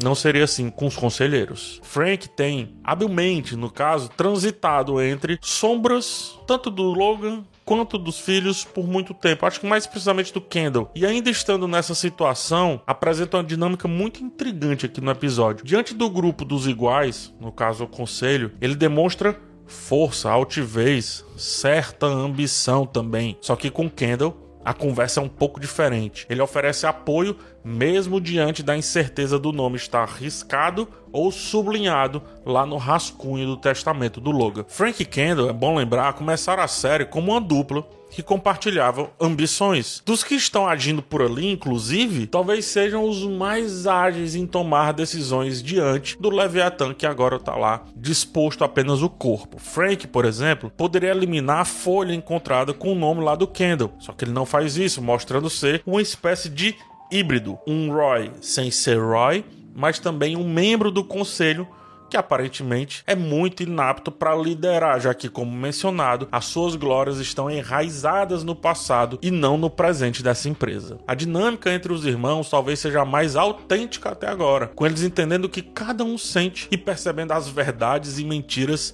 não 0.03 0.15
seria 0.15 0.45
assim 0.45 0.71
com 0.71 0.87
os 0.87 0.97
conselheiros. 0.97 1.79
Frank 1.83 2.29
tem, 2.31 2.75
habilmente 2.83 3.55
no 3.55 3.71
caso, 3.71 4.09
transitado 4.09 5.01
entre 5.01 5.39
sombras 5.43 6.39
tanto 6.47 6.71
do 6.71 6.85
Logan 6.85 7.45
quanto 7.65 7.99
dos 7.99 8.19
filhos 8.19 8.65
por 8.65 8.87
muito 8.87 9.15
tempo. 9.15 9.47
Acho 9.47 9.61
que 9.61 9.67
mais 9.67 9.87
precisamente 9.87 10.33
do 10.33 10.41
Kendall. 10.41 10.91
E 10.95 11.07
ainda 11.07 11.31
estando 11.31 11.69
nessa 11.69 11.95
situação, 11.95 12.81
apresenta 12.87 13.37
uma 13.37 13.45
dinâmica 13.45 13.87
muito 13.87 14.25
intrigante 14.25 14.87
aqui 14.87 15.01
no 15.01 15.11
episódio. 15.11 15.65
Diante 15.65 15.95
do 15.95 16.11
grupo 16.11 16.45
dos 16.45 16.67
iguais, 16.67 17.33
no 17.39 17.53
caso 17.53 17.85
o 17.85 17.89
conselho, 17.89 18.53
ele 18.61 18.75
demonstra 18.75 19.39
força, 19.71 20.31
altivez, 20.31 21.25
certa 21.37 22.07
ambição 22.07 22.85
também. 22.85 23.39
Só 23.41 23.57
que 23.57 23.71
com 23.71 23.89
Kendall 23.89 24.37
a 24.65 24.75
conversa 24.75 25.21
é 25.21 25.23
um 25.23 25.29
pouco 25.29 25.59
diferente. 25.59 26.27
Ele 26.29 26.43
oferece 26.43 26.87
apoio 26.87 27.37
mesmo 27.65 28.21
diante 28.21 28.63
da 28.63 28.77
incerteza 28.77 29.39
do 29.39 29.53
nome 29.53 29.77
estar 29.77 30.07
riscado 30.07 30.89
ou 31.13 31.31
sublinhado 31.31 32.23
lá 32.45 32.65
no 32.65 32.77
rascunho 32.77 33.47
do 33.47 33.57
testamento 33.57 34.21
do 34.21 34.31
Logan. 34.31 34.65
Frank 34.69 35.03
e 35.03 35.07
Kendall, 35.07 35.51
é 35.51 35.53
bom 35.53 35.77
lembrar, 35.77 36.13
começaram 36.13 36.63
a 36.63 36.69
série 36.69 37.05
como 37.05 37.33
uma 37.33 37.41
dupla 37.41 37.87
que 38.11 38.23
compartilhavam 38.23 39.11
ambições. 39.21 40.03
Dos 40.05 40.25
que 40.25 40.35
estão 40.35 40.67
agindo 40.67 41.01
por 41.01 41.23
ali, 41.23 41.53
inclusive, 41.53 42.27
talvez 42.27 42.65
sejam 42.65 43.09
os 43.09 43.25
mais 43.25 43.87
ágeis 43.87 44.35
em 44.35 44.47
tomar 44.47 44.93
decisões 44.93 45.63
diante 45.63 46.21
do 46.21 46.29
Leviathan 46.29 46.93
que 46.93 47.07
agora 47.07 47.37
está 47.37 47.55
lá, 47.55 47.85
disposto 47.97 48.65
apenas 48.65 49.01
o 49.01 49.09
corpo. 49.09 49.59
Frank, 49.59 50.09
por 50.09 50.25
exemplo, 50.25 50.71
poderia 50.77 51.11
eliminar 51.11 51.61
a 51.61 51.65
folha 51.65 52.13
encontrada 52.13 52.75
com 52.75 52.93
o 52.93 52.97
nome 52.97 53.23
lá 53.23 53.35
do 53.35 53.47
Kendall, 53.47 53.93
só 54.01 54.13
que 54.13 54.25
ele 54.25 54.33
não 54.33 54.45
faz 54.45 54.77
isso, 54.77 55.01
mostrando 55.01 55.49
ser 55.49 55.83
uma 55.87 56.03
espécie 56.03 56.49
de 56.49 56.75
híbrido, 57.11 57.59
um 57.67 57.93
Roy 57.93 58.31
sem 58.41 58.71
ser 58.71 58.99
Roy, 58.99 59.45
mas 59.75 59.99
também 59.99 60.37
um 60.37 60.49
membro 60.49 60.91
do 60.91 61.05
conselho 61.05 61.67
que 62.11 62.17
aparentemente 62.17 63.05
é 63.07 63.15
muito 63.15 63.63
inapto 63.63 64.11
para 64.11 64.35
liderar, 64.35 65.01
já 65.01 65.15
que, 65.15 65.29
como 65.29 65.53
mencionado, 65.53 66.29
as 66.33 66.47
suas 66.47 66.75
glórias 66.75 67.19
estão 67.19 67.49
enraizadas 67.49 68.43
no 68.43 68.55
passado 68.55 69.19
e 69.23 69.31
não 69.31 69.57
no 69.57 69.71
presente 69.71 70.23
dessa 70.23 70.49
empresa. 70.49 70.99
A 71.07 71.15
dinâmica 71.15 71.73
entre 71.73 71.93
os 71.93 72.05
irmãos 72.05 72.51
talvez 72.51 72.81
seja 72.81 73.03
a 73.03 73.05
mais 73.05 73.37
autêntica 73.37 74.11
até 74.11 74.27
agora, 74.27 74.67
com 74.67 74.85
eles 74.85 75.05
entendendo 75.05 75.45
o 75.45 75.49
que 75.49 75.63
cada 75.63 76.03
um 76.03 76.19
sente 76.19 76.67
e 76.71 76.77
percebendo 76.77 77.33
as 77.33 77.49
verdades 77.49 78.19
e 78.19 78.25
mentiras 78.25 78.93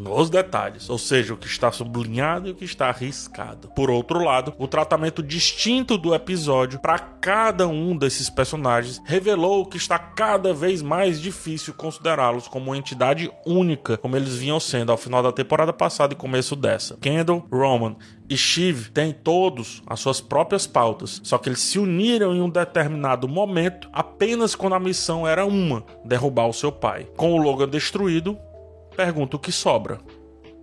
nos 0.00 0.30
detalhes, 0.30 0.88
ou 0.88 0.98
seja, 0.98 1.34
o 1.34 1.36
que 1.36 1.46
está 1.46 1.70
sublinhado 1.70 2.48
e 2.48 2.52
o 2.52 2.54
que 2.54 2.64
está 2.64 2.88
arriscado. 2.88 3.68
Por 3.74 3.90
outro 3.90 4.22
lado, 4.22 4.54
o 4.58 4.66
tratamento 4.66 5.22
distinto 5.22 5.98
do 5.98 6.14
episódio 6.14 6.78
para 6.78 6.98
cada 6.98 7.68
um 7.68 7.96
desses 7.96 8.30
personagens 8.30 9.00
revelou 9.04 9.66
que 9.66 9.76
está 9.76 9.98
cada 9.98 10.54
vez 10.54 10.80
mais 10.80 11.20
difícil 11.20 11.74
considerá-los 11.74 12.48
como 12.48 12.70
uma 12.70 12.78
entidade 12.78 13.30
única, 13.44 13.98
como 13.98 14.16
eles 14.16 14.36
vinham 14.36 14.58
sendo 14.58 14.90
ao 14.90 14.98
final 14.98 15.22
da 15.22 15.32
temporada 15.32 15.72
passada 15.72 16.14
e 16.14 16.16
começo 16.16 16.56
dessa. 16.56 16.96
Kendall, 16.96 17.46
Roman 17.52 17.96
e 18.28 18.36
Shiv 18.36 18.90
têm 18.90 19.12
todos 19.12 19.82
as 19.86 20.00
suas 20.00 20.20
próprias 20.20 20.66
pautas, 20.66 21.20
só 21.24 21.36
que 21.36 21.48
eles 21.48 21.60
se 21.60 21.78
uniram 21.78 22.34
em 22.34 22.40
um 22.40 22.48
determinado 22.48 23.28
momento 23.28 23.88
apenas 23.92 24.54
quando 24.54 24.74
a 24.74 24.80
missão 24.80 25.26
era 25.26 25.44
uma: 25.44 25.84
derrubar 26.04 26.46
o 26.46 26.54
seu 26.54 26.70
pai. 26.70 27.08
Com 27.16 27.32
o 27.32 27.42
Logan 27.42 27.68
destruído, 27.68 28.38
pergunta 28.96 29.36
o 29.36 29.40
que 29.40 29.52
sobra. 29.52 29.98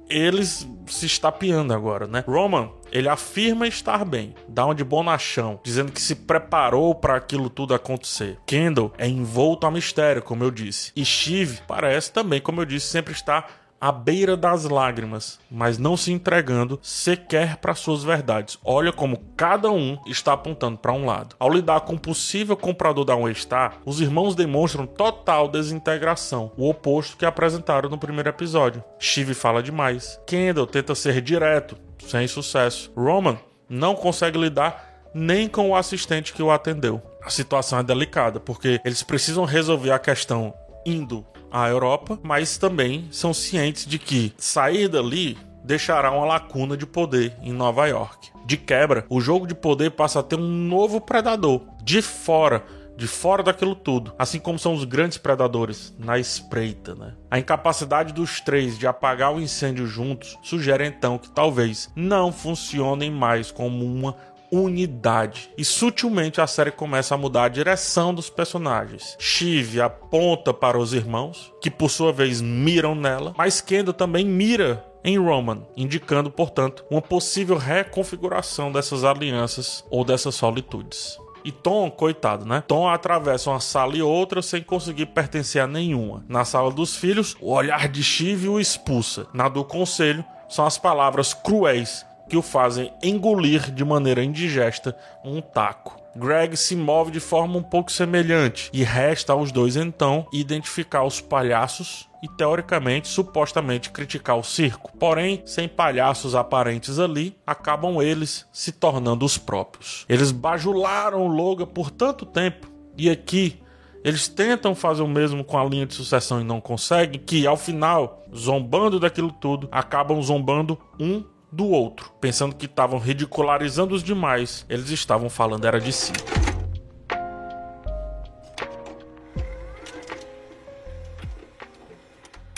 Eles 0.09 0.67
se 0.87 1.05
estapeando 1.05 1.73
agora, 1.73 2.07
né? 2.07 2.23
Roman, 2.25 2.71
ele 2.91 3.09
afirma 3.09 3.67
estar 3.67 4.05
bem, 4.05 4.33
dá 4.47 4.65
um 4.65 4.73
de 4.73 4.83
bonachão, 4.83 5.59
dizendo 5.63 5.91
que 5.91 6.01
se 6.01 6.15
preparou 6.15 6.95
para 6.95 7.15
aquilo 7.15 7.49
tudo 7.49 7.73
acontecer. 7.73 8.37
Kendall 8.45 8.93
é 8.97 9.07
envolto 9.07 9.67
a 9.67 9.71
mistério, 9.71 10.21
como 10.21 10.43
eu 10.43 10.51
disse. 10.51 10.93
E 10.95 11.03
Shiv 11.03 11.59
parece 11.67 12.11
também, 12.11 12.39
como 12.39 12.61
eu 12.61 12.65
disse, 12.65 12.87
sempre 12.87 13.11
estar 13.11 13.66
à 13.79 13.91
beira 13.91 14.35
das 14.35 14.65
lágrimas, 14.65 15.39
mas 15.49 15.77
não 15.77 15.95
se 15.95 16.11
entregando 16.11 16.79
sequer 16.81 17.57
para 17.57 17.75
suas 17.75 18.03
verdades. 18.03 18.57
Olha 18.63 18.91
como 18.91 19.23
cada 19.35 19.69
um 19.71 19.97
está 20.05 20.33
apontando 20.33 20.77
para 20.77 20.93
um 20.93 21.05
lado. 21.05 21.35
Ao 21.39 21.51
lidar 21.51 21.81
com 21.81 21.93
o 21.93 21.99
possível 21.99 22.57
comprador 22.57 23.05
da 23.05 23.15
Waystar, 23.15 23.77
os 23.85 24.01
irmãos 24.01 24.35
demonstram 24.35 24.85
total 24.85 25.47
desintegração, 25.47 26.51
o 26.57 26.69
oposto 26.69 27.17
que 27.17 27.25
apresentaram 27.25 27.89
no 27.89 27.97
primeiro 27.97 28.29
episódio. 28.29 28.83
Shiv 28.99 29.33
fala 29.33 29.61
demais. 29.61 30.19
Kendall 30.25 30.67
tenta 30.67 30.95
ser 30.95 31.21
direto, 31.21 31.77
sem 32.05 32.27
sucesso. 32.27 32.91
Roman 32.95 33.37
não 33.69 33.95
consegue 33.95 34.37
lidar 34.39 34.87
nem 35.13 35.47
com 35.47 35.69
o 35.69 35.75
assistente 35.75 36.33
que 36.33 36.43
o 36.43 36.51
atendeu. 36.51 37.01
A 37.23 37.29
situação 37.29 37.79
é 37.79 37.83
delicada, 37.83 38.39
porque 38.39 38.79
eles 38.85 39.03
precisam 39.03 39.45
resolver 39.45 39.91
a 39.91 39.99
questão 39.99 40.53
indo 40.85 41.25
à 41.51 41.67
Europa, 41.69 42.19
mas 42.23 42.57
também 42.57 43.07
são 43.11 43.33
cientes 43.33 43.85
de 43.85 43.99
que 43.99 44.33
sair 44.37 44.87
dali 44.87 45.37
deixará 45.63 46.11
uma 46.11 46.25
lacuna 46.25 46.77
de 46.77 46.85
poder 46.85 47.35
em 47.41 47.51
Nova 47.51 47.87
York. 47.87 48.29
De 48.45 48.55
quebra, 48.55 49.05
o 49.09 49.19
jogo 49.19 49.45
de 49.45 49.53
poder 49.53 49.91
passa 49.91 50.19
a 50.19 50.23
ter 50.23 50.39
um 50.39 50.47
novo 50.47 51.01
predador 51.01 51.61
de 51.83 52.01
fora 52.01 52.63
de 52.97 53.05
fora 53.05 53.43
daquilo 53.43 53.75
tudo, 53.75 54.11
assim 54.17 54.39
como 54.39 54.57
são 54.57 54.73
os 54.73 54.83
grandes 54.83 55.19
predadores 55.19 55.93
na 55.99 56.17
espreita, 56.17 56.95
né? 56.95 57.13
A 57.29 57.37
incapacidade 57.37 58.11
dos 58.11 58.41
três 58.41 58.77
de 58.77 58.87
apagar 58.87 59.33
o 59.33 59.39
incêndio 59.39 59.85
juntos 59.85 60.35
sugere 60.41 60.83
então 60.83 61.19
que 61.19 61.29
talvez 61.29 61.91
não 61.95 62.31
funcionem 62.31 63.11
mais 63.11 63.51
como 63.51 63.85
uma 63.85 64.15
unidade. 64.51 65.49
E 65.57 65.65
sutilmente 65.65 66.41
a 66.41 66.47
série 66.47 66.71
começa 66.71 67.15
a 67.15 67.17
mudar 67.17 67.45
a 67.45 67.49
direção 67.49 68.13
dos 68.13 68.29
personagens. 68.29 69.15
Shiv 69.19 69.81
aponta 69.81 70.53
para 70.53 70.77
os 70.77 70.93
irmãos, 70.93 71.53
que 71.61 71.69
por 71.69 71.89
sua 71.89 72.11
vez 72.11 72.41
miram 72.41 72.95
nela, 72.95 73.33
mas 73.37 73.61
Kendo 73.61 73.93
também 73.93 74.25
mira 74.25 74.85
em 75.03 75.17
Roman, 75.17 75.65
indicando, 75.75 76.29
portanto, 76.29 76.83
uma 76.89 77.01
possível 77.01 77.57
reconfiguração 77.57 78.71
dessas 78.71 79.03
alianças 79.03 79.85
ou 79.89 80.03
dessas 80.03 80.35
solitudes. 80.35 81.17
E 81.45 81.51
Tom, 81.51 81.89
coitado, 81.89 82.45
né? 82.45 82.61
Tom 82.67 82.89
atravessa 82.89 83.49
uma 83.49 83.61
sala 83.61 83.95
e 83.95 84.01
outra 84.01 84.41
sem 84.41 84.61
conseguir 84.61 85.05
pertencer 85.05 85.61
a 85.61 85.67
nenhuma. 85.67 86.25
Na 86.27 86.43
sala 86.43 86.69
dos 86.71 86.97
filhos, 86.97 87.37
o 87.39 87.53
olhar 87.53 87.87
de 87.87 88.03
Shiv 88.03 88.49
o 88.49 88.59
expulsa. 88.59 89.27
Na 89.33 89.47
do 89.47 89.63
conselho, 89.63 90.25
são 90.49 90.65
as 90.65 90.77
palavras 90.77 91.33
cruéis 91.33 92.05
que 92.27 92.37
o 92.37 92.41
fazem 92.41 92.91
engolir 93.01 93.71
de 93.71 93.83
maneira 93.83 94.23
indigesta 94.23 94.95
um 95.23 95.41
taco. 95.41 95.97
Greg 96.15 96.57
se 96.57 96.75
move 96.75 97.11
de 97.11 97.19
forma 97.19 97.57
um 97.57 97.63
pouco 97.63 97.91
semelhante 97.91 98.69
e 98.73 98.83
resta 98.83 99.33
aos 99.33 99.51
dois 99.51 99.75
então 99.75 100.27
identificar 100.33 101.03
os 101.03 101.21
palhaços 101.21 102.09
e 102.23 102.27
teoricamente, 102.27 103.07
supostamente 103.07 103.91
criticar 103.91 104.35
o 104.35 104.43
circo. 104.43 104.91
Porém, 104.97 105.43
sem 105.45 105.67
palhaços 105.67 106.33
aparentes 106.33 106.97
ali, 106.97 107.37
acabam 107.45 108.01
eles 108.01 108.47
se 108.51 108.71
tornando 108.71 109.23
os 109.23 109.37
próprios. 109.37 110.05
Eles 110.09 110.31
bajularam 110.31 111.21
o 111.21 111.27
Logan 111.27 111.67
por 111.67 111.91
tanto 111.91 112.25
tempo 112.25 112.67
e 112.97 113.09
aqui 113.09 113.61
eles 114.03 114.27
tentam 114.27 114.73
fazer 114.73 115.01
o 115.01 115.07
mesmo 115.07 115.43
com 115.43 115.57
a 115.57 115.65
linha 115.65 115.85
de 115.85 115.93
sucessão 115.93 116.39
e 116.39 116.43
não 116.43 116.61
conseguem, 116.61 117.19
que 117.19 117.45
ao 117.45 117.57
final, 117.57 118.25
zombando 118.35 118.99
daquilo 118.99 119.31
tudo, 119.31 119.67
acabam 119.71 120.21
zombando 120.21 120.79
um 120.99 121.23
do 121.51 121.67
outro, 121.67 122.11
pensando 122.19 122.55
que 122.55 122.65
estavam 122.65 122.99
ridicularizando 122.99 123.95
os 123.95 124.03
demais, 124.03 124.65
eles 124.69 124.89
estavam 124.89 125.29
falando 125.29 125.65
era 125.65 125.79
de 125.79 125.91
si. 125.93 126.13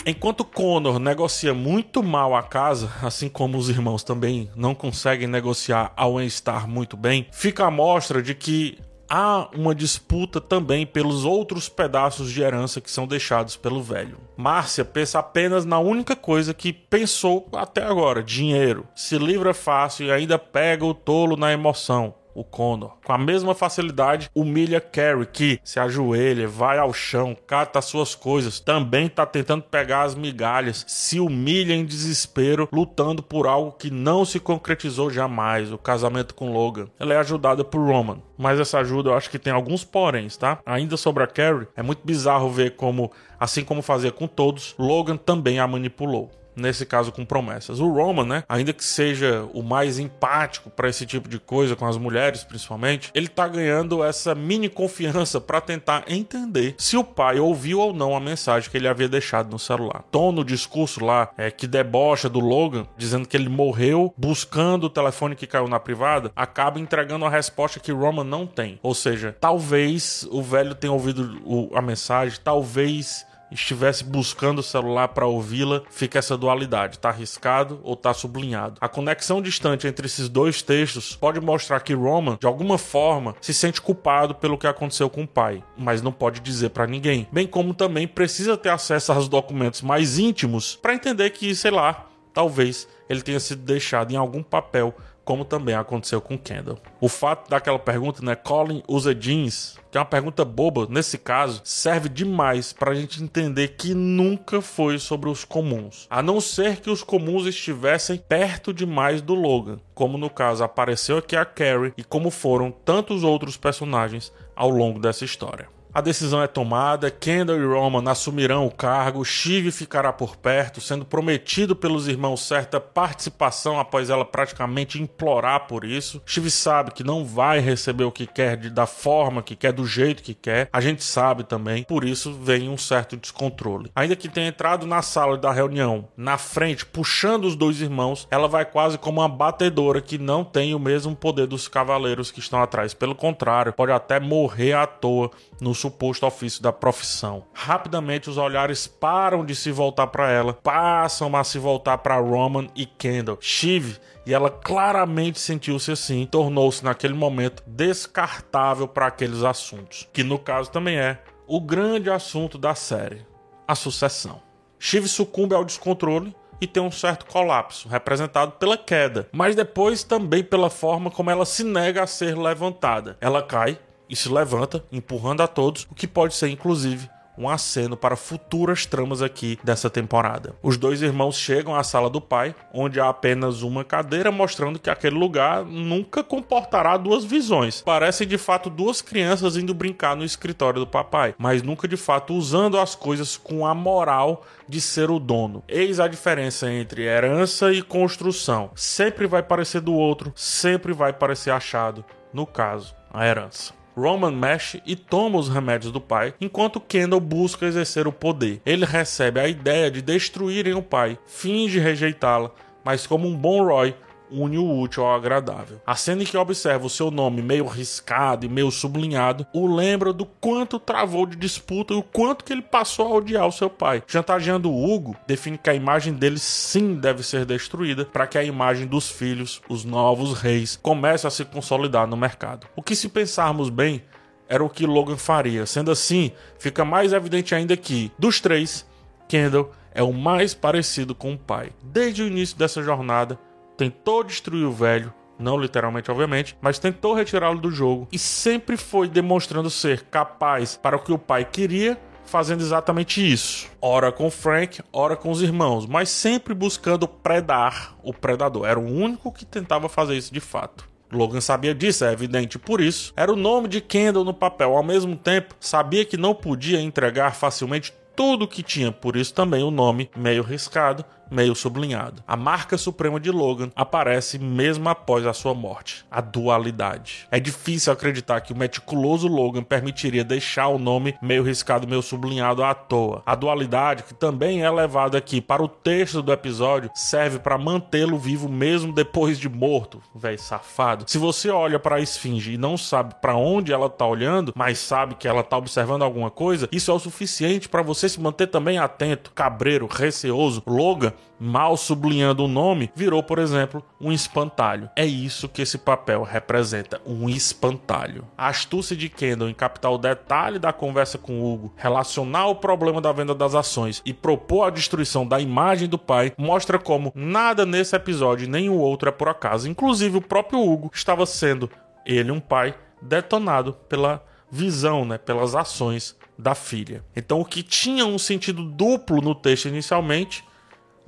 Enquanto 0.06 0.44
Connor 0.44 0.98
negocia 0.98 1.52
muito 1.52 2.02
mal 2.02 2.34
a 2.34 2.42
casa, 2.42 2.90
assim 3.02 3.28
como 3.28 3.58
os 3.58 3.68
irmãos 3.68 4.02
também 4.02 4.50
não 4.56 4.74
conseguem 4.74 5.28
negociar 5.28 5.92
a 5.94 6.06
Wenstar 6.06 6.66
muito 6.66 6.96
bem, 6.96 7.26
fica 7.30 7.66
a 7.66 7.70
mostra 7.70 8.22
de 8.22 8.34
que 8.34 8.78
há 9.10 9.48
uma 9.52 9.74
disputa 9.74 10.40
também 10.40 10.86
pelos 10.86 11.24
outros 11.24 11.68
pedaços 11.68 12.30
de 12.30 12.40
herança 12.40 12.80
que 12.80 12.90
são 12.90 13.08
deixados 13.08 13.56
pelo 13.56 13.82
velho. 13.82 14.18
Márcia 14.36 14.84
pensa 14.84 15.18
apenas 15.18 15.64
na 15.64 15.80
única 15.80 16.14
coisa 16.14 16.54
que 16.54 16.72
pensou 16.72 17.48
até 17.52 17.82
agora: 17.82 18.22
dinheiro. 18.22 18.86
Se 18.94 19.18
livra 19.18 19.52
fácil 19.52 20.06
e 20.06 20.12
ainda 20.12 20.38
pega 20.38 20.84
o 20.84 20.94
tolo 20.94 21.36
na 21.36 21.52
emoção 21.52 22.14
o 22.34 22.44
Connor. 22.44 22.92
Com 23.04 23.12
a 23.12 23.18
mesma 23.18 23.54
facilidade, 23.54 24.30
humilha 24.34 24.80
Carrie, 24.80 25.26
que 25.26 25.60
se 25.64 25.78
ajoelha, 25.78 26.48
vai 26.48 26.78
ao 26.78 26.92
chão, 26.92 27.36
cata 27.46 27.80
suas 27.80 28.14
coisas, 28.14 28.60
também 28.60 29.08
tá 29.08 29.26
tentando 29.26 29.62
pegar 29.62 30.02
as 30.02 30.14
migalhas, 30.14 30.84
se 30.86 31.20
humilha 31.20 31.74
em 31.74 31.84
desespero, 31.84 32.68
lutando 32.72 33.22
por 33.22 33.46
algo 33.46 33.72
que 33.72 33.90
não 33.90 34.24
se 34.24 34.38
concretizou 34.38 35.10
jamais, 35.10 35.72
o 35.72 35.78
casamento 35.78 36.34
com 36.34 36.52
Logan. 36.52 36.88
Ela 36.98 37.14
é 37.14 37.18
ajudada 37.18 37.64
por 37.64 37.80
Roman, 37.80 38.22
mas 38.36 38.60
essa 38.60 38.78
ajuda 38.78 39.10
eu 39.10 39.14
acho 39.14 39.30
que 39.30 39.38
tem 39.38 39.52
alguns 39.52 39.84
poréns, 39.84 40.36
tá? 40.36 40.58
Ainda 40.64 40.96
sobre 40.96 41.22
a 41.22 41.26
Carrie, 41.26 41.68
é 41.76 41.82
muito 41.82 42.00
bizarro 42.04 42.50
ver 42.50 42.76
como, 42.76 43.10
assim 43.38 43.64
como 43.64 43.82
fazia 43.82 44.12
com 44.12 44.26
todos, 44.26 44.74
Logan 44.78 45.16
também 45.16 45.58
a 45.58 45.66
manipulou. 45.66 46.30
Nesse 46.60 46.86
caso 46.86 47.12
com 47.12 47.24
promessas. 47.24 47.80
O 47.80 47.90
Roman, 47.90 48.24
né, 48.24 48.44
ainda 48.48 48.72
que 48.72 48.84
seja 48.84 49.48
o 49.52 49.62
mais 49.62 49.98
empático 49.98 50.70
para 50.70 50.88
esse 50.88 51.06
tipo 51.06 51.28
de 51.28 51.38
coisa 51.38 51.74
com 51.74 51.86
as 51.86 51.96
mulheres, 51.96 52.44
principalmente, 52.44 53.10
ele 53.14 53.28
tá 53.28 53.48
ganhando 53.48 54.04
essa 54.04 54.34
mini 54.34 54.68
confiança 54.68 55.40
para 55.40 55.60
tentar 55.60 56.04
entender 56.08 56.74
se 56.78 56.96
o 56.96 57.04
pai 57.04 57.40
ouviu 57.40 57.80
ou 57.80 57.92
não 57.92 58.14
a 58.14 58.20
mensagem 58.20 58.70
que 58.70 58.76
ele 58.76 58.88
havia 58.88 59.08
deixado 59.08 59.50
no 59.50 59.58
celular. 59.58 60.04
Tom 60.10 60.32
no 60.32 60.44
discurso 60.44 61.04
lá 61.04 61.30
é 61.36 61.50
que 61.50 61.66
debocha 61.66 62.28
do 62.28 62.40
Logan, 62.40 62.86
dizendo 62.96 63.26
que 63.26 63.36
ele 63.36 63.48
morreu 63.48 64.12
buscando 64.16 64.84
o 64.84 64.90
telefone 64.90 65.34
que 65.34 65.46
caiu 65.46 65.68
na 65.68 65.80
privada, 65.80 66.32
acaba 66.34 66.78
entregando 66.78 67.24
a 67.24 67.30
resposta 67.30 67.80
que 67.80 67.92
Roman 67.92 68.24
não 68.24 68.46
tem. 68.46 68.78
Ou 68.82 68.94
seja, 68.94 69.36
talvez 69.40 70.26
o 70.30 70.42
velho 70.42 70.74
tenha 70.74 70.92
ouvido 70.92 71.70
a 71.74 71.82
mensagem, 71.82 72.38
talvez 72.42 73.26
estivesse 73.50 74.04
buscando 74.04 74.60
o 74.60 74.62
celular 74.62 75.08
para 75.08 75.26
ouvi-la, 75.26 75.82
fica 75.90 76.18
essa 76.18 76.36
dualidade, 76.36 76.98
tá 76.98 77.08
arriscado 77.08 77.80
ou 77.82 77.96
tá 77.96 78.12
sublinhado. 78.14 78.78
A 78.80 78.88
conexão 78.88 79.42
distante 79.42 79.86
entre 79.86 80.06
esses 80.06 80.28
dois 80.28 80.62
textos 80.62 81.16
pode 81.16 81.40
mostrar 81.40 81.80
que 81.80 81.94
Roman, 81.94 82.36
de 82.40 82.46
alguma 82.46 82.78
forma, 82.78 83.34
se 83.40 83.52
sente 83.52 83.80
culpado 83.80 84.34
pelo 84.34 84.58
que 84.58 84.66
aconteceu 84.66 85.10
com 85.10 85.22
o 85.22 85.28
pai, 85.28 85.62
mas 85.76 86.02
não 86.02 86.12
pode 86.12 86.40
dizer 86.40 86.70
para 86.70 86.86
ninguém. 86.86 87.26
Bem 87.32 87.46
como 87.46 87.74
também 87.74 88.06
precisa 88.06 88.56
ter 88.56 88.70
acesso 88.70 89.12
aos 89.12 89.28
documentos 89.28 89.82
mais 89.82 90.18
íntimos 90.18 90.76
para 90.76 90.94
entender 90.94 91.30
que, 91.30 91.54
sei 91.54 91.70
lá, 91.70 92.06
talvez 92.32 92.88
ele 93.08 93.22
tenha 93.22 93.40
sido 93.40 93.62
deixado 93.62 94.12
em 94.12 94.16
algum 94.16 94.42
papel 94.42 94.94
como 95.30 95.44
também 95.44 95.76
aconteceu 95.76 96.20
com 96.20 96.36
Kendall. 96.36 96.80
O 97.00 97.08
fato 97.08 97.48
daquela 97.48 97.78
pergunta, 97.78 98.20
né, 98.20 98.34
Colin 98.34 98.82
usa 98.88 99.14
jeans, 99.14 99.78
que 99.88 99.96
é 99.96 100.00
uma 100.00 100.04
pergunta 100.04 100.44
boba, 100.44 100.88
nesse 100.90 101.16
caso, 101.18 101.60
serve 101.62 102.08
demais 102.08 102.72
para 102.72 102.90
a 102.90 102.94
gente 102.96 103.22
entender 103.22 103.76
que 103.76 103.94
nunca 103.94 104.60
foi 104.60 104.98
sobre 104.98 105.30
os 105.30 105.44
comuns, 105.44 106.08
a 106.10 106.20
não 106.20 106.40
ser 106.40 106.80
que 106.80 106.90
os 106.90 107.04
comuns 107.04 107.46
estivessem 107.46 108.16
perto 108.16 108.74
demais 108.74 109.22
do 109.22 109.34
Logan, 109.34 109.78
como 109.94 110.18
no 110.18 110.28
caso 110.28 110.64
apareceu 110.64 111.18
aqui 111.18 111.36
a 111.36 111.44
Carrie 111.44 111.94
e 111.96 112.02
como 112.02 112.28
foram 112.28 112.72
tantos 112.72 113.22
outros 113.22 113.56
personagens 113.56 114.32
ao 114.56 114.68
longo 114.68 114.98
dessa 114.98 115.24
história. 115.24 115.68
A 115.92 116.00
decisão 116.00 116.40
é 116.40 116.46
tomada, 116.46 117.10
Kendall 117.10 117.58
e 117.60 117.66
Roman 117.66 118.08
assumirão 118.08 118.64
o 118.64 118.70
cargo, 118.70 119.24
Shiv 119.24 119.72
ficará 119.72 120.12
por 120.12 120.36
perto, 120.36 120.80
sendo 120.80 121.04
prometido 121.04 121.74
pelos 121.74 122.06
irmãos 122.06 122.46
certa 122.46 122.80
participação 122.80 123.78
após 123.78 124.08
ela 124.08 124.24
praticamente 124.24 125.02
implorar 125.02 125.66
por 125.66 125.84
isso. 125.84 126.22
Shiv 126.24 126.48
sabe 126.48 126.92
que 126.92 127.02
não 127.02 127.24
vai 127.24 127.58
receber 127.58 128.04
o 128.04 128.12
que 128.12 128.24
quer 128.24 128.56
de, 128.56 128.70
da 128.70 128.86
forma 128.86 129.42
que 129.42 129.56
quer, 129.56 129.72
do 129.72 129.84
jeito 129.84 130.22
que 130.22 130.32
quer. 130.32 130.68
A 130.72 130.80
gente 130.80 131.02
sabe 131.02 131.42
também, 131.42 131.82
por 131.82 132.04
isso 132.04 132.32
vem 132.34 132.68
um 132.68 132.78
certo 132.78 133.16
descontrole. 133.16 133.90
Ainda 133.96 134.14
que 134.14 134.28
tenha 134.28 134.46
entrado 134.46 134.86
na 134.86 135.02
sala 135.02 135.36
da 135.36 135.50
reunião, 135.50 136.08
na 136.16 136.38
frente, 136.38 136.86
puxando 136.86 137.46
os 137.46 137.56
dois 137.56 137.80
irmãos, 137.80 138.28
ela 138.30 138.46
vai 138.46 138.64
quase 138.64 138.96
como 138.96 139.20
uma 139.20 139.28
batedora 139.28 140.00
que 140.00 140.18
não 140.18 140.44
tem 140.44 140.72
o 140.72 140.78
mesmo 140.78 141.16
poder 141.16 141.48
dos 141.48 141.66
cavaleiros 141.66 142.30
que 142.30 142.38
estão 142.38 142.62
atrás. 142.62 142.94
Pelo 142.94 143.14
contrário, 143.16 143.72
pode 143.72 143.90
até 143.90 144.20
morrer 144.20 144.74
à 144.74 144.86
toa 144.86 145.32
no 145.60 145.74
suposto 145.74 146.26
ofício 146.26 146.62
da 146.62 146.72
profissão. 146.72 147.44
Rapidamente 147.52 148.30
os 148.30 148.38
olhares 148.38 148.86
param 148.86 149.44
de 149.44 149.54
se 149.54 149.70
voltar 149.70 150.06
para 150.08 150.30
ela, 150.30 150.54
passam 150.54 151.34
a 151.36 151.44
se 151.44 151.58
voltar 151.58 151.98
para 151.98 152.18
Roman 152.18 152.68
e 152.74 152.86
Kendall. 152.86 153.38
Shiv 153.40 153.98
e 154.26 154.34
ela 154.34 154.50
claramente 154.50 155.40
sentiu-se 155.40 155.90
assim, 155.90 156.26
tornou-se 156.26 156.84
naquele 156.84 157.14
momento 157.14 157.62
descartável 157.66 158.86
para 158.86 159.06
aqueles 159.06 159.42
assuntos, 159.42 160.08
que 160.12 160.22
no 160.22 160.38
caso 160.38 160.70
também 160.70 160.96
é 160.96 161.22
o 161.46 161.60
grande 161.60 162.10
assunto 162.10 162.56
da 162.56 162.74
série, 162.74 163.26
a 163.66 163.74
sucessão. 163.74 164.40
Shiv 164.78 165.08
sucumbe 165.08 165.54
ao 165.54 165.64
descontrole 165.64 166.34
e 166.60 166.66
tem 166.66 166.82
um 166.82 166.90
certo 166.90 167.26
colapso, 167.26 167.88
representado 167.88 168.52
pela 168.52 168.76
queda, 168.76 169.28
mas 169.32 169.56
depois 169.56 170.04
também 170.04 170.44
pela 170.44 170.68
forma 170.68 171.10
como 171.10 171.30
ela 171.30 171.46
se 171.46 171.64
nega 171.64 172.02
a 172.02 172.06
ser 172.06 172.36
levantada. 172.36 173.16
Ela 173.20 173.42
cai, 173.42 173.78
e 174.10 174.16
se 174.16 174.28
levanta, 174.28 174.84
empurrando 174.90 175.42
a 175.42 175.46
todos, 175.46 175.86
o 175.90 175.94
que 175.94 176.06
pode 176.06 176.34
ser 176.34 176.48
inclusive 176.48 177.08
um 177.40 177.48
aceno 177.48 177.96
para 177.96 178.16
futuras 178.16 178.84
tramas 178.84 179.22
aqui 179.22 179.58
dessa 179.64 179.88
temporada. 179.88 180.54
Os 180.62 180.76
dois 180.76 181.00
irmãos 181.00 181.36
chegam 181.36 181.74
à 181.74 181.82
sala 181.82 182.10
do 182.10 182.20
pai, 182.20 182.54
onde 182.72 183.00
há 183.00 183.08
apenas 183.08 183.62
uma 183.62 183.82
cadeira, 183.82 184.30
mostrando 184.30 184.78
que 184.78 184.90
aquele 184.90 185.16
lugar 185.16 185.64
nunca 185.64 186.22
comportará 186.22 186.98
duas 186.98 187.24
visões. 187.24 187.80
Parecem 187.80 188.26
de 188.26 188.36
fato 188.36 188.68
duas 188.68 189.00
crianças 189.00 189.56
indo 189.56 189.72
brincar 189.72 190.14
no 190.14 190.24
escritório 190.24 190.80
do 190.80 190.86
papai, 190.86 191.34
mas 191.38 191.62
nunca 191.62 191.88
de 191.88 191.96
fato 191.96 192.34
usando 192.34 192.78
as 192.78 192.94
coisas 192.94 193.38
com 193.38 193.66
a 193.66 193.74
moral 193.74 194.44
de 194.68 194.80
ser 194.80 195.10
o 195.10 195.18
dono. 195.18 195.64
Eis 195.66 195.98
a 195.98 196.06
diferença 196.06 196.70
entre 196.70 197.04
herança 197.04 197.72
e 197.72 197.80
construção. 197.80 198.70
Sempre 198.74 199.26
vai 199.26 199.42
parecer 199.42 199.80
do 199.80 199.94
outro, 199.94 200.30
sempre 200.36 200.92
vai 200.92 201.12
parecer 201.12 201.50
achado. 201.50 202.04
No 202.34 202.46
caso, 202.46 202.94
a 203.12 203.26
herança. 203.26 203.79
Roman 204.00 204.30
mexe 204.30 204.82
e 204.86 204.96
toma 204.96 205.38
os 205.38 205.48
remédios 205.48 205.92
do 205.92 206.00
pai, 206.00 206.34
enquanto 206.40 206.80
Kendall 206.80 207.20
busca 207.20 207.66
exercer 207.66 208.08
o 208.08 208.12
poder. 208.12 208.62
Ele 208.64 208.84
recebe 208.84 209.38
a 209.38 209.46
ideia 209.46 209.90
de 209.90 210.00
destruírem 210.00 210.74
o 210.74 210.82
pai, 210.82 211.18
finge 211.26 211.78
rejeitá-la, 211.78 212.50
mas 212.82 213.06
como 213.06 213.28
um 213.28 213.36
bom 213.36 213.62
Roy, 213.62 213.94
une 214.30 214.58
o 214.58 214.78
útil 214.78 215.04
ao 215.04 215.14
agradável. 215.14 215.80
A 215.86 215.94
cena 215.94 216.22
em 216.22 216.26
que 216.26 216.36
observa 216.36 216.86
o 216.86 216.90
seu 216.90 217.10
nome 217.10 217.42
meio 217.42 217.66
riscado 217.66 218.46
e 218.46 218.48
meio 218.48 218.70
sublinhado 218.70 219.46
o 219.52 219.66
lembra 219.66 220.12
do 220.12 220.24
quanto 220.24 220.78
travou 220.78 221.26
de 221.26 221.36
disputa 221.36 221.94
e 221.94 221.96
o 221.96 222.02
quanto 222.02 222.44
que 222.44 222.52
ele 222.52 222.62
passou 222.62 223.06
a 223.06 223.16
odiar 223.16 223.46
o 223.46 223.52
seu 223.52 223.68
pai. 223.68 224.02
Chantageando 224.06 224.74
Hugo, 224.74 225.16
define 225.26 225.58
que 225.58 225.70
a 225.70 225.74
imagem 225.74 226.12
dele 226.12 226.38
sim 226.38 226.94
deve 226.94 227.22
ser 227.22 227.44
destruída 227.44 228.04
para 228.04 228.26
que 228.26 228.38
a 228.38 228.44
imagem 228.44 228.86
dos 228.86 229.10
filhos, 229.10 229.60
os 229.68 229.84
novos 229.84 230.34
reis, 230.34 230.78
comece 230.82 231.26
a 231.26 231.30
se 231.30 231.44
consolidar 231.44 232.06
no 232.06 232.16
mercado. 232.16 232.66
O 232.76 232.82
que 232.82 232.96
se 232.96 233.08
pensarmos 233.08 233.70
bem 233.70 234.02
era 234.48 234.64
o 234.64 234.68
que 234.68 234.84
Logan 234.84 235.16
faria. 235.16 235.64
Sendo 235.64 235.90
assim, 235.90 236.32
fica 236.58 236.84
mais 236.84 237.12
evidente 237.12 237.54
ainda 237.54 237.76
que, 237.76 238.10
dos 238.18 238.40
três, 238.40 238.84
Kendall 239.28 239.70
é 239.94 240.02
o 240.02 240.12
mais 240.12 240.54
parecido 240.54 241.14
com 241.14 241.32
o 241.32 241.38
pai. 241.38 241.70
Desde 241.82 242.22
o 242.22 242.26
início 242.26 242.56
dessa 242.56 242.82
jornada, 242.82 243.38
tentou 243.80 244.22
destruir 244.22 244.66
o 244.66 244.72
velho, 244.72 245.10
não 245.38 245.58
literalmente, 245.58 246.10
obviamente, 246.10 246.54
mas 246.60 246.78
tentou 246.78 247.14
retirá-lo 247.14 247.58
do 247.58 247.70
jogo 247.70 248.06
e 248.12 248.18
sempre 248.18 248.76
foi 248.76 249.08
demonstrando 249.08 249.70
ser 249.70 250.02
capaz 250.02 250.76
para 250.76 250.96
o 250.96 251.00
que 251.00 251.10
o 251.10 251.18
pai 251.18 251.46
queria, 251.46 251.98
fazendo 252.26 252.60
exatamente 252.60 253.26
isso. 253.26 253.70
Ora 253.80 254.12
com 254.12 254.30
Frank, 254.30 254.82
ora 254.92 255.16
com 255.16 255.30
os 255.30 255.40
irmãos, 255.40 255.86
mas 255.86 256.10
sempre 256.10 256.52
buscando 256.52 257.08
predar 257.08 257.96
o 258.02 258.12
predador. 258.12 258.66
Era 258.66 258.78
o 258.78 258.84
único 258.84 259.32
que 259.32 259.46
tentava 259.46 259.88
fazer 259.88 260.14
isso 260.14 260.34
de 260.34 260.40
fato. 260.40 260.86
Logan 261.10 261.40
sabia 261.40 261.74
disso, 261.74 262.04
é 262.04 262.12
evidente, 262.12 262.58
por 262.58 262.82
isso 262.82 263.14
era 263.16 263.32
o 263.32 263.36
nome 263.36 263.66
de 263.66 263.80
Kendall 263.80 264.24
no 264.24 264.34
papel. 264.34 264.76
Ao 264.76 264.82
mesmo 264.82 265.16
tempo, 265.16 265.54
sabia 265.58 266.04
que 266.04 266.18
não 266.18 266.34
podia 266.34 266.82
entregar 266.82 267.34
facilmente 267.34 267.94
tudo 268.14 268.44
o 268.44 268.48
que 268.48 268.62
tinha, 268.62 268.92
por 268.92 269.16
isso 269.16 269.32
também 269.32 269.62
o 269.62 269.70
nome 269.70 270.10
meio 270.14 270.42
riscado 270.42 271.02
meio 271.30 271.54
sublinhado. 271.54 272.22
A 272.26 272.36
marca 272.36 272.76
suprema 272.76 273.20
de 273.20 273.30
Logan 273.30 273.70
aparece 273.76 274.38
mesmo 274.38 274.88
após 274.88 275.26
a 275.26 275.32
sua 275.32 275.54
morte, 275.54 276.04
a 276.10 276.20
dualidade. 276.20 277.26
É 277.30 277.38
difícil 277.38 277.92
acreditar 277.92 278.40
que 278.40 278.52
o 278.52 278.56
meticuloso 278.56 279.28
Logan 279.28 279.62
permitiria 279.62 280.24
deixar 280.24 280.68
o 280.68 280.78
nome 280.78 281.14
meio 281.22 281.42
riscado, 281.42 281.86
meio 281.86 282.02
sublinhado 282.02 282.64
à 282.64 282.74
toa. 282.74 283.22
A 283.24 283.34
dualidade, 283.34 284.02
que 284.02 284.14
também 284.14 284.62
é 284.62 284.70
levada 284.70 285.16
aqui 285.16 285.40
para 285.40 285.62
o 285.62 285.68
texto 285.68 286.22
do 286.22 286.32
episódio, 286.32 286.90
serve 286.94 287.38
para 287.38 287.56
mantê-lo 287.58 288.18
vivo 288.18 288.48
mesmo 288.48 288.92
depois 288.92 289.38
de 289.38 289.48
morto, 289.48 290.02
velho 290.14 290.38
safado. 290.38 291.04
Se 291.06 291.18
você 291.18 291.50
olha 291.50 291.78
para 291.78 291.96
a 291.96 292.00
esfinge 292.00 292.54
e 292.54 292.58
não 292.58 292.76
sabe 292.76 293.14
para 293.20 293.36
onde 293.36 293.72
ela 293.72 293.88
tá 293.88 294.06
olhando, 294.06 294.52
mas 294.56 294.78
sabe 294.78 295.14
que 295.14 295.28
ela 295.28 295.42
tá 295.42 295.56
observando 295.56 296.02
alguma 296.02 296.30
coisa, 296.30 296.68
isso 296.72 296.90
é 296.90 296.94
o 296.94 296.98
suficiente 296.98 297.68
para 297.68 297.82
você 297.82 298.08
se 298.08 298.20
manter 298.20 298.46
também 298.48 298.78
atento, 298.78 299.32
cabreiro, 299.32 299.86
receoso. 299.86 300.62
Logan 300.66 301.12
mal 301.40 301.74
sublinhando 301.76 302.44
o 302.44 302.48
nome, 302.48 302.92
virou, 302.94 303.22
por 303.22 303.38
exemplo, 303.38 303.82
um 303.98 304.12
espantalho. 304.12 304.90
É 304.94 305.06
isso 305.06 305.48
que 305.48 305.62
esse 305.62 305.78
papel 305.78 306.22
representa, 306.22 307.00
um 307.06 307.28
espantalho. 307.28 308.26
A 308.36 308.48
astúcia 308.48 308.94
de 308.94 309.08
Kendall 309.08 309.48
em 309.48 309.54
captar 309.54 309.90
o 309.90 309.98
detalhe 309.98 310.58
da 310.58 310.72
conversa 310.72 311.16
com 311.16 311.42
Hugo, 311.42 311.72
relacionar 311.76 312.48
o 312.48 312.56
problema 312.56 313.00
da 313.00 313.10
venda 313.10 313.34
das 313.34 313.54
ações 313.54 314.02
e 314.04 314.12
propor 314.12 314.64
a 314.64 314.70
destruição 314.70 315.26
da 315.26 315.40
imagem 315.40 315.88
do 315.88 315.98
pai, 315.98 316.32
mostra 316.36 316.78
como 316.78 317.12
nada 317.14 317.64
nesse 317.64 317.96
episódio 317.96 318.48
nem 318.48 318.68
o 318.68 318.76
outro 318.76 319.08
é 319.08 319.12
por 319.12 319.28
acaso. 319.28 319.68
Inclusive 319.68 320.18
o 320.18 320.22
próprio 320.22 320.60
Hugo 320.60 320.90
estava 320.92 321.24
sendo 321.24 321.70
ele 322.04 322.30
um 322.30 322.40
pai 322.40 322.74
detonado 323.00 323.72
pela 323.88 324.22
visão, 324.50 325.04
né, 325.04 325.16
pelas 325.16 325.54
ações 325.54 326.16
da 326.36 326.54
filha. 326.54 327.04
Então 327.14 327.40
o 327.40 327.44
que 327.44 327.62
tinha 327.62 328.04
um 328.04 328.18
sentido 328.18 328.64
duplo 328.64 329.20
no 329.20 329.34
texto 329.34 329.68
inicialmente 329.68 330.44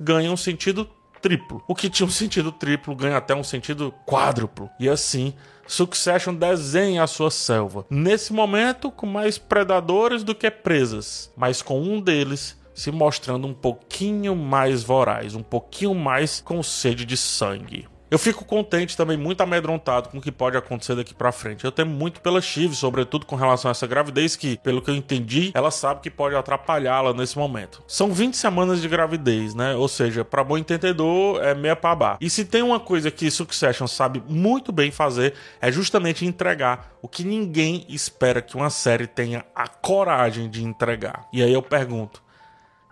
ganha 0.03 0.31
um 0.31 0.37
sentido 0.37 0.89
triplo. 1.21 1.63
O 1.67 1.73
que 1.73 1.89
tinha 1.89 2.05
um 2.05 2.11
sentido 2.11 2.51
triplo 2.51 2.95
ganha 2.95 3.17
até 3.17 3.33
um 3.33 3.43
sentido 3.43 3.93
quádruplo. 4.05 4.69
E 4.79 4.89
assim, 4.89 5.33
Succession 5.65 6.35
desenha 6.35 7.03
a 7.03 7.07
sua 7.07 7.31
selva. 7.31 7.85
Nesse 7.89 8.33
momento, 8.33 8.91
com 8.91 9.05
mais 9.05 9.37
predadores 9.37 10.23
do 10.23 10.35
que 10.35 10.51
presas, 10.51 11.31
mas 11.37 11.61
com 11.61 11.81
um 11.81 12.01
deles 12.01 12.61
se 12.73 12.91
mostrando 12.91 13.47
um 13.47 13.53
pouquinho 13.53 14.35
mais 14.35 14.83
voraz, 14.83 15.35
um 15.35 15.43
pouquinho 15.43 15.93
mais 15.93 16.41
com 16.41 16.61
sede 16.61 17.05
de 17.05 17.15
sangue. 17.15 17.87
Eu 18.13 18.19
fico 18.19 18.45
contente 18.45 18.95
também, 18.95 19.17
muito 19.17 19.41
amedrontado 19.41 20.09
com 20.09 20.19
o 20.19 20.21
que 20.21 20.31
pode 20.31 20.55
acontecer 20.55 20.93
daqui 20.93 21.15
para 21.15 21.31
frente. 21.31 21.65
Eu 21.65 21.71
temo 21.71 21.89
muito 21.89 22.21
pela 22.21 22.39
Chive, 22.39 22.75
sobretudo 22.75 23.25
com 23.25 23.35
relação 23.35 23.69
a 23.69 23.71
essa 23.71 23.87
gravidez 23.87 24.35
que, 24.35 24.55
pelo 24.59 24.83
que 24.83 24.91
eu 24.91 24.95
entendi, 24.95 25.49
ela 25.55 25.71
sabe 25.71 26.01
que 26.01 26.11
pode 26.11 26.35
atrapalhá-la 26.35 27.11
nesse 27.11 27.35
momento. 27.39 27.81
São 27.87 28.13
20 28.13 28.37
semanas 28.37 28.83
de 28.83 28.87
gravidez, 28.87 29.55
né? 29.55 29.73
Ou 29.73 29.87
seja, 29.87 30.23
para 30.23 30.43
bom 30.43 30.59
entendedor, 30.59 31.43
é 31.43 31.55
meia 31.55 31.75
pra 31.75 31.95
bar. 31.95 32.17
E 32.21 32.29
se 32.29 32.45
tem 32.45 32.61
uma 32.61 32.79
coisa 32.79 33.09
que 33.09 33.31
Succession 33.31 33.87
sabe 33.87 34.21
muito 34.29 34.71
bem 34.71 34.91
fazer, 34.91 35.33
é 35.59 35.71
justamente 35.71 36.23
entregar 36.23 36.95
o 37.01 37.07
que 37.07 37.23
ninguém 37.23 37.83
espera 37.89 38.43
que 38.43 38.55
uma 38.55 38.69
série 38.69 39.07
tenha 39.07 39.43
a 39.55 39.67
coragem 39.67 40.51
de 40.51 40.63
entregar. 40.63 41.27
E 41.33 41.41
aí 41.41 41.51
eu 41.51 41.63
pergunto, 41.63 42.21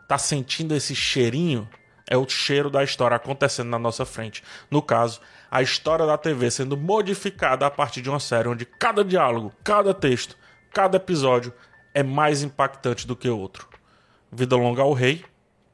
tá 0.07 0.17
sentindo 0.17 0.73
esse 0.73 0.95
cheirinho? 0.95 1.69
É 2.11 2.17
o 2.17 2.27
cheiro 2.27 2.69
da 2.69 2.83
história 2.83 3.15
acontecendo 3.15 3.69
na 3.69 3.79
nossa 3.79 4.05
frente. 4.05 4.43
No 4.69 4.81
caso, 4.81 5.21
a 5.49 5.61
história 5.61 6.05
da 6.05 6.17
TV 6.17 6.51
sendo 6.51 6.75
modificada 6.75 7.65
a 7.65 7.71
partir 7.71 8.01
de 8.01 8.09
uma 8.09 8.19
série 8.19 8.49
onde 8.49 8.65
cada 8.65 9.01
diálogo, 9.01 9.53
cada 9.63 9.93
texto, 9.93 10.35
cada 10.73 10.97
episódio 10.97 11.53
é 11.93 12.03
mais 12.03 12.43
impactante 12.43 13.07
do 13.07 13.15
que 13.15 13.29
o 13.29 13.39
outro. 13.39 13.65
Vida 14.29 14.57
longa 14.57 14.81
ao 14.81 14.91
rei 14.91 15.23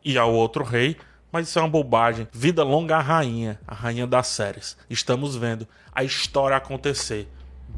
e 0.06 0.15
ao 0.15 0.32
outro 0.32 0.63
rei, 0.63 0.95
mas 1.32 1.47
isso 1.47 1.58
é 1.58 1.62
uma 1.63 1.69
bobagem. 1.69 2.28
Vida 2.32 2.63
longa 2.63 2.97
à 2.97 3.02
rainha, 3.02 3.60
a 3.67 3.73
rainha 3.73 4.06
das 4.06 4.28
séries. 4.28 4.78
Estamos 4.88 5.36
vendo 5.36 5.67
a 5.91 6.04
história 6.04 6.56
acontecer 6.56 7.28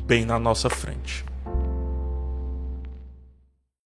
bem 0.06 0.26
na 0.26 0.38
nossa 0.38 0.69
frente. 0.69 1.28